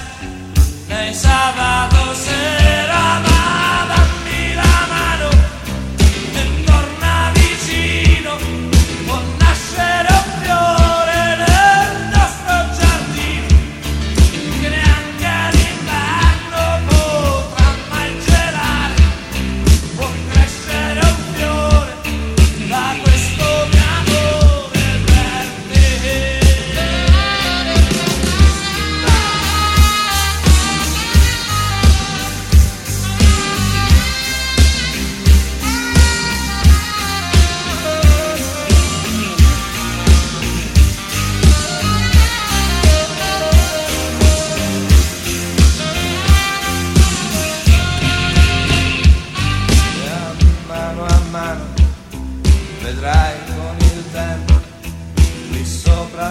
[0.88, 2.63] nei sabato sera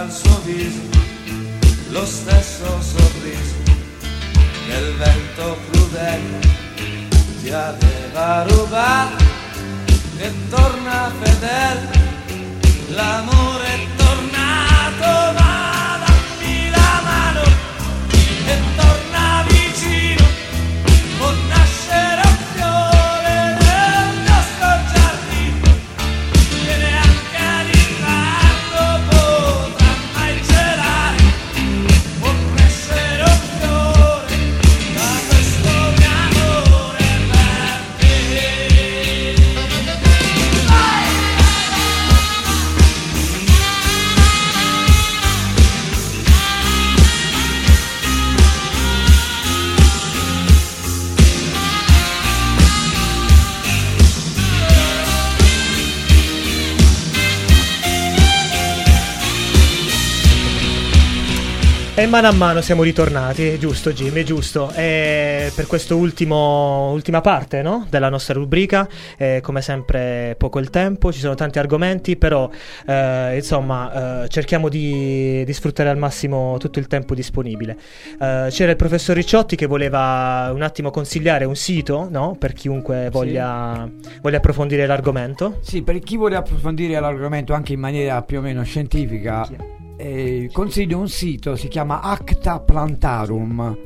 [0.03, 0.81] al suo viso
[1.91, 3.55] lo stesso sorriso
[4.65, 6.39] che il vento crudele
[7.41, 9.23] ti aveva rubato
[10.17, 11.89] e torna fedele,
[12.89, 15.82] l'amore è tornato, va.
[62.03, 64.69] E mano a mano siamo ritornati, giusto Jimmy, giusto.
[64.75, 67.87] E per questa ultima parte no?
[67.89, 72.49] della nostra rubrica, eh, come sempre poco il tempo, ci sono tanti argomenti, però
[72.85, 77.77] eh, insomma eh, cerchiamo di, di sfruttare al massimo tutto il tempo disponibile.
[78.19, 82.35] Eh, c'era il professor Ricciotti che voleva un attimo consigliare un sito no?
[82.37, 83.89] per chiunque voglia,
[84.21, 85.59] voglia approfondire l'argomento.
[85.61, 89.47] Sì, per chi vuole approfondire l'argomento anche in maniera più o meno scientifica,
[90.03, 93.77] eh, consiglio un sito, si chiama Acta Plantarum.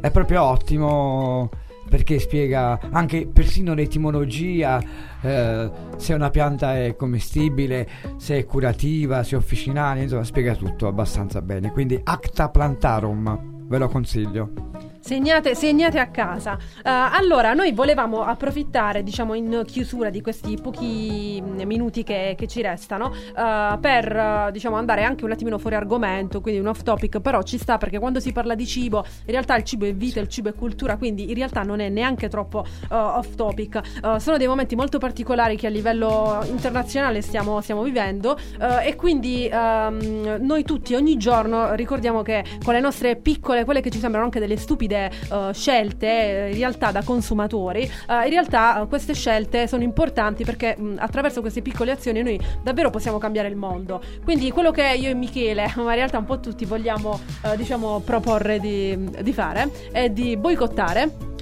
[0.00, 1.50] È proprio ottimo
[1.88, 4.82] perché spiega anche persino l'etimologia,
[5.20, 7.86] eh, se una pianta è commestibile,
[8.16, 11.70] se è curativa, se è officinale, insomma spiega tutto abbastanza bene.
[11.72, 14.93] Quindi Acta Plantarum, ve lo consiglio.
[15.04, 16.56] Segnate, segnate a casa.
[16.56, 22.46] Eh, allora, noi volevamo approfittare, diciamo, in chiusura di questi pochi mm, minuti che, che
[22.46, 26.82] ci restano, eh, per, eh, diciamo, andare anche un attimino fuori argomento, quindi un off
[26.82, 29.92] topic, però ci sta perché quando si parla di cibo, in realtà il cibo è
[29.92, 33.80] vita, il cibo è cultura, quindi in realtà non è neanche troppo off topic.
[34.16, 38.38] Sono dei momenti molto particolari che a livello internazionale stiamo, stiamo vivendo
[38.82, 43.90] e quindi ehm, noi tutti ogni giorno ricordiamo che con le nostre piccole, quelle che
[43.90, 45.10] ci sembrano anche delle stupide eh,
[45.52, 50.96] scelte, eh, in realtà da consumatori, eh, in realtà queste scelte sono importanti perché mh,
[50.98, 54.00] attraverso queste piccole azioni noi davvero possiamo cambiare il mondo.
[54.22, 57.20] Quindi quello che io e Michele, ma in realtà un po' tutti vogliamo
[57.56, 61.32] diciamo proporre di, di fare è di boicottare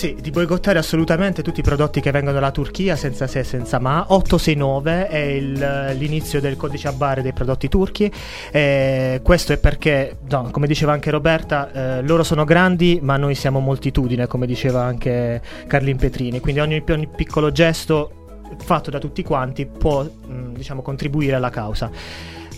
[0.00, 3.78] Sì, di boicottare assolutamente tutti i prodotti che vengono dalla Turchia senza se e senza
[3.78, 4.06] ma.
[4.08, 8.10] 869 è il- l'inizio del codice a barre dei prodotti turchi.
[8.50, 13.34] E questo è perché, no, come diceva anche Roberta, eh, loro sono grandi ma noi
[13.34, 16.40] siamo moltitudine, come diceva anche Carlin Petrini.
[16.40, 21.90] Quindi ogni, ogni piccolo gesto fatto da tutti quanti può mh, diciamo, contribuire alla causa.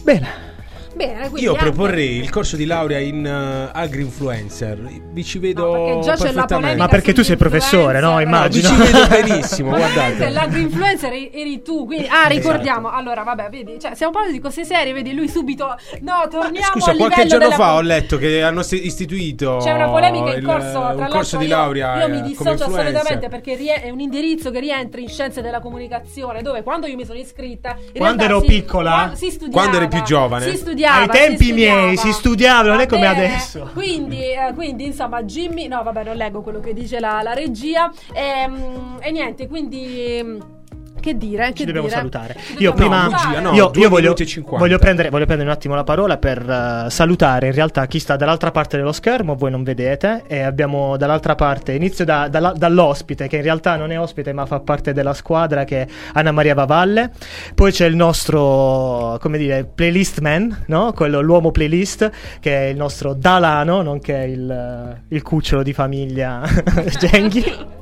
[0.04, 0.51] Bene.
[0.94, 4.78] Bene, quindi Io anche- proporrei il corso di laurea in eh, agri-influencer.
[5.12, 8.12] Vi ci vedo No, perché già c'è la polemica Ma perché tu sei professore, no?
[8.18, 8.60] sull'influencer.
[8.62, 8.86] Vi Immagino.
[8.86, 10.28] ci vedo benissimo, guardate.
[10.28, 12.90] l'agro-influencer eri, eri tu, quindi, ah, ricordiamo.
[12.90, 16.90] Allora, vabbè, vedi, cioè, stiamo parlando di cose serie, vedi, lui subito, no, torniamo Scusa,
[16.90, 20.38] al qualche giorno della fa po- ho letto che hanno istituito C'è una polemica in
[20.38, 22.80] il- corso, tra un l'altro corso di io- laurea Io, mi eh, come dissocio influencer.
[22.86, 26.96] assolutamente perché rie- è un indirizzo che rientra in scienze della comunicazione, dove quando io
[26.96, 29.06] mi sono iscritta, Quando ero si- piccola?
[29.08, 30.44] qua- si studiava, Quando eri più giovane?
[30.50, 33.70] Si studiava, Ai tempi si miei si studiava, non è come adesso.
[33.72, 37.90] Quindi, eh, quindi, insomma, Jimmy, no, vabbè, non leggo quello che dice la, la regia.
[38.12, 40.60] Ehm, E, niente, quindi.
[41.02, 41.46] Che dire?
[41.48, 41.98] Ci che dobbiamo dire?
[41.98, 42.36] salutare.
[42.38, 43.26] Ci Io prima, salutare.
[43.26, 43.52] bugia, no.
[43.54, 44.14] io, io voglio,
[44.50, 48.14] voglio prendere, voglio prendere un attimo la parola per eh, salutare in realtà chi sta
[48.14, 53.26] dall'altra parte dello schermo, voi non vedete, e abbiamo dall'altra parte, inizio da- dalla- dall'ospite,
[53.26, 56.54] che in realtà non è ospite ma fa parte della squadra, che è Anna Maria
[56.54, 57.10] Vavalle,
[57.56, 60.92] poi c'è il nostro, come dire, playlist man, no?
[60.92, 66.42] Quello, l'uomo playlist, che è il nostro Dalano, nonché il, il cucciolo di famiglia
[66.96, 67.80] Genghi.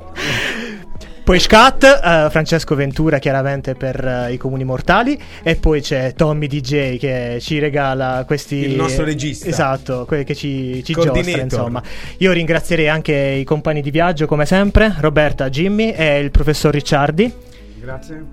[1.31, 6.45] Poi Scat, eh, Francesco Ventura chiaramente per eh, i comuni mortali e poi c'è Tommy
[6.47, 8.57] DJ che ci regala questi...
[8.57, 9.47] Il nostro regista.
[9.47, 11.81] Esatto, que- che ci, ci giostra insomma.
[12.17, 17.33] Io ringrazierei anche i compagni di viaggio come sempre, Roberta, Jimmy e il professor Ricciardi.
[17.79, 18.25] Grazie.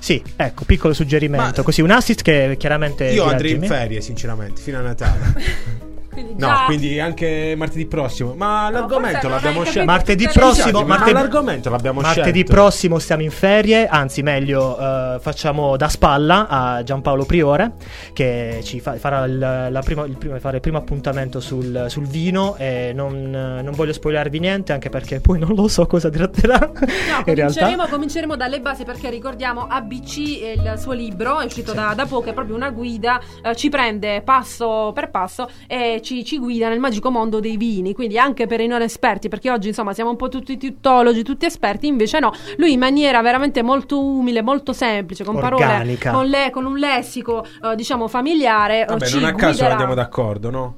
[0.00, 3.10] Sì, ecco, piccolo suggerimento, Ma- così un assist che chiaramente...
[3.10, 5.88] Io andrei in ferie, sinceramente, fino a Natale.
[6.10, 8.34] Quindi No, già- quindi anche martedì prossimo.
[8.34, 9.84] Ma l'argomento non l'abbiamo scelto.
[9.90, 12.52] Martedì prossimo, martedì- l'argomento l'abbiamo Martedì scelto.
[12.52, 17.72] prossimo stiamo in ferie, anzi meglio eh, facciamo da spalla a Giampaolo Priore
[18.12, 22.06] che ci fa- farà il, la prima- il primo, fare il primo appuntamento sul, sul
[22.06, 26.58] vino e non, non voglio spoilervi niente anche perché poi non lo so cosa tratterà
[26.60, 32.06] No, cominceremo, cominceremo dalle basi perché ricordiamo ABC, il suo libro, è uscito da, da
[32.06, 36.38] poco, è proprio una guida, eh, ci prende passo per passo e che ci, ci
[36.38, 39.92] guida nel magico mondo dei vini, quindi anche per i non esperti, perché oggi insomma
[39.92, 44.42] siamo un po' tutti tuttologi, tutti esperti, invece no, lui in maniera veramente molto umile,
[44.42, 45.66] molto semplice, con Organica.
[45.66, 49.46] parole, con, le- con un lessico eh, diciamo familiare, eh, Vabbè, ci non a caso
[49.52, 49.70] guiderà.
[49.70, 50.74] andiamo d'accordo, no?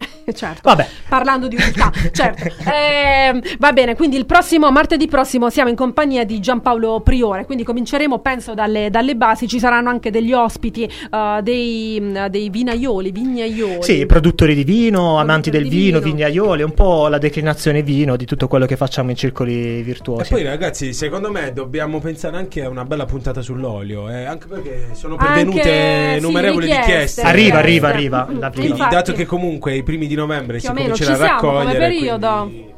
[0.32, 0.60] certo.
[0.62, 0.86] Vabbè.
[1.08, 2.48] Parlando di umiltà, certo.
[2.70, 7.64] Ehm, va bene, quindi il prossimo martedì prossimo siamo in compagnia di Giampaolo Priore, quindi
[7.64, 13.82] cominceremo penso dalle, dalle basi, ci saranno anche degli ospiti, eh, dei, dei vinaioli, vignaioli.
[13.82, 16.12] Sì, produttori di vino, amanti del vino, vino.
[16.12, 20.30] vignaioli, un po' la declinazione vino di tutto quello che facciamo in circoli E virtuosi.
[20.32, 24.88] poi ragazzi, secondo me dobbiamo pensare anche a una bella puntata sull'olio, eh, anche perché
[24.92, 26.84] sono Anche, pervenute sì, richieste.
[26.86, 27.22] richieste.
[27.22, 30.70] Arriva, Eh, arriva, arriva, Mm, Quindi, dato che comunque i primi di novembre Più si
[30.70, 31.28] o meno ci siamo come
[31.64, 32.42] raccogliere, periodo.
[32.42, 32.74] quindi-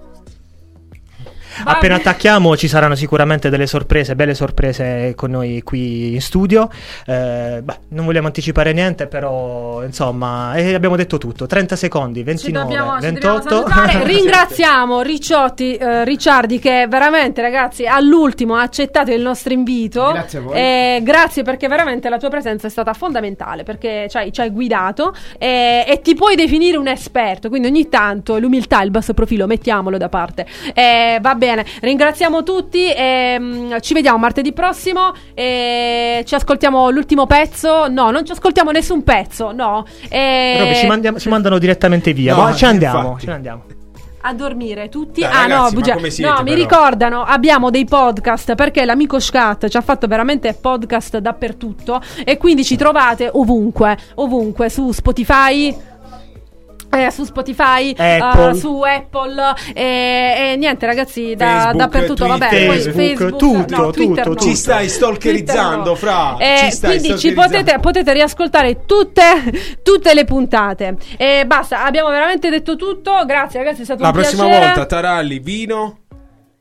[1.65, 1.95] Appena bene.
[1.95, 6.69] attacchiamo ci saranno sicuramente delle sorprese, belle sorprese con noi qui in studio.
[7.07, 11.47] Eh, beh, non vogliamo anticipare niente, però insomma, eh, abbiamo detto tutto.
[11.47, 13.49] 30 secondi, Ci 29, dobbiamo, ci dobbiamo 28.
[13.49, 14.05] salutare.
[14.13, 20.11] Ringraziamo Ricciotti, eh, Ricciardi che veramente ragazzi all'ultimo ha accettato il nostro invito.
[20.13, 20.57] Grazie a voi.
[20.57, 24.51] Eh, grazie perché veramente la tua presenza è stata fondamentale perché ci hai, ci hai
[24.51, 27.49] guidato eh, e ti puoi definire un esperto.
[27.49, 30.47] Quindi ogni tanto l'umiltà, il basso profilo, mettiamolo da parte.
[30.75, 32.91] Eh, va bene, ringraziamo tutti.
[32.93, 35.13] e, mm, ci vediamo martedì prossimo.
[35.35, 37.89] E ci ascoltiamo l'ultimo pezzo.
[37.89, 39.53] No, non ci ascoltiamo nessun pezzo.
[39.53, 39.85] No.
[40.09, 42.35] E- Roby, ci, mandiamo- ci mandano direttamente via.
[42.35, 43.63] No, ma ce ne andiamo, ce ne andiamo.
[44.25, 45.21] a dormire tutti.
[45.23, 46.55] Dai, ah, ragazzi, no, bugia- siete, no, mi però?
[46.57, 47.23] ricordano.
[47.25, 52.01] Abbiamo dei podcast perché l'amico Scat ci ha fatto veramente podcast dappertutto.
[52.25, 55.77] E quindi ci trovate ovunque, ovunque su Spotify.
[56.95, 58.51] Eh, su Spotify, Apple.
[58.51, 63.39] eh, su Apple e, e niente ragazzi da, Facebook, dappertutto vabbè Twitter, poi Facebook, Facebook
[63.39, 64.51] tutto, no, Twitter tutto, no.
[64.51, 66.37] Ci stai stalkerizzando, Twitter no.
[66.37, 66.37] fra.
[66.39, 69.23] Eh, Ci stai quindi ci potete, potete riascoltare tutte,
[69.83, 74.15] tutte le puntate e basta abbiamo veramente detto tutto grazie ragazzi è stato La un
[74.15, 75.97] prossima piacere volta, Taralli, vino.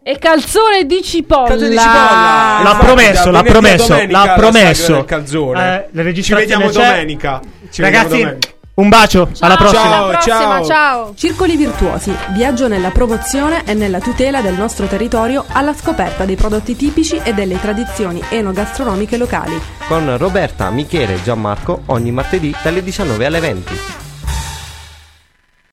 [0.04, 1.48] e calzone di cipolla.
[1.48, 2.00] Calzone di cipolla.
[2.00, 4.82] L'ha Infatti, promesso, l'ha promesso, l'ha la promesso.
[4.84, 5.86] sagra del calzone.
[5.92, 6.74] Eh, la Ci vediamo c'è.
[6.74, 7.40] domenica.
[7.70, 8.50] Ci vediamo Ragazzi, domenica.
[8.74, 9.82] Un bacio, alla prossima.
[9.82, 10.66] Ciao, Alla prossima, ciao.
[10.66, 11.14] ciao.
[11.16, 16.76] Circoli virtuosi, viaggio nella promozione e nella tutela del nostro territorio alla scoperta dei prodotti
[16.76, 19.60] tipici e delle tradizioni enogastronomiche locali.
[19.88, 23.80] Con Roberta, Michele e Gianmarco ogni martedì dalle 19 alle 20.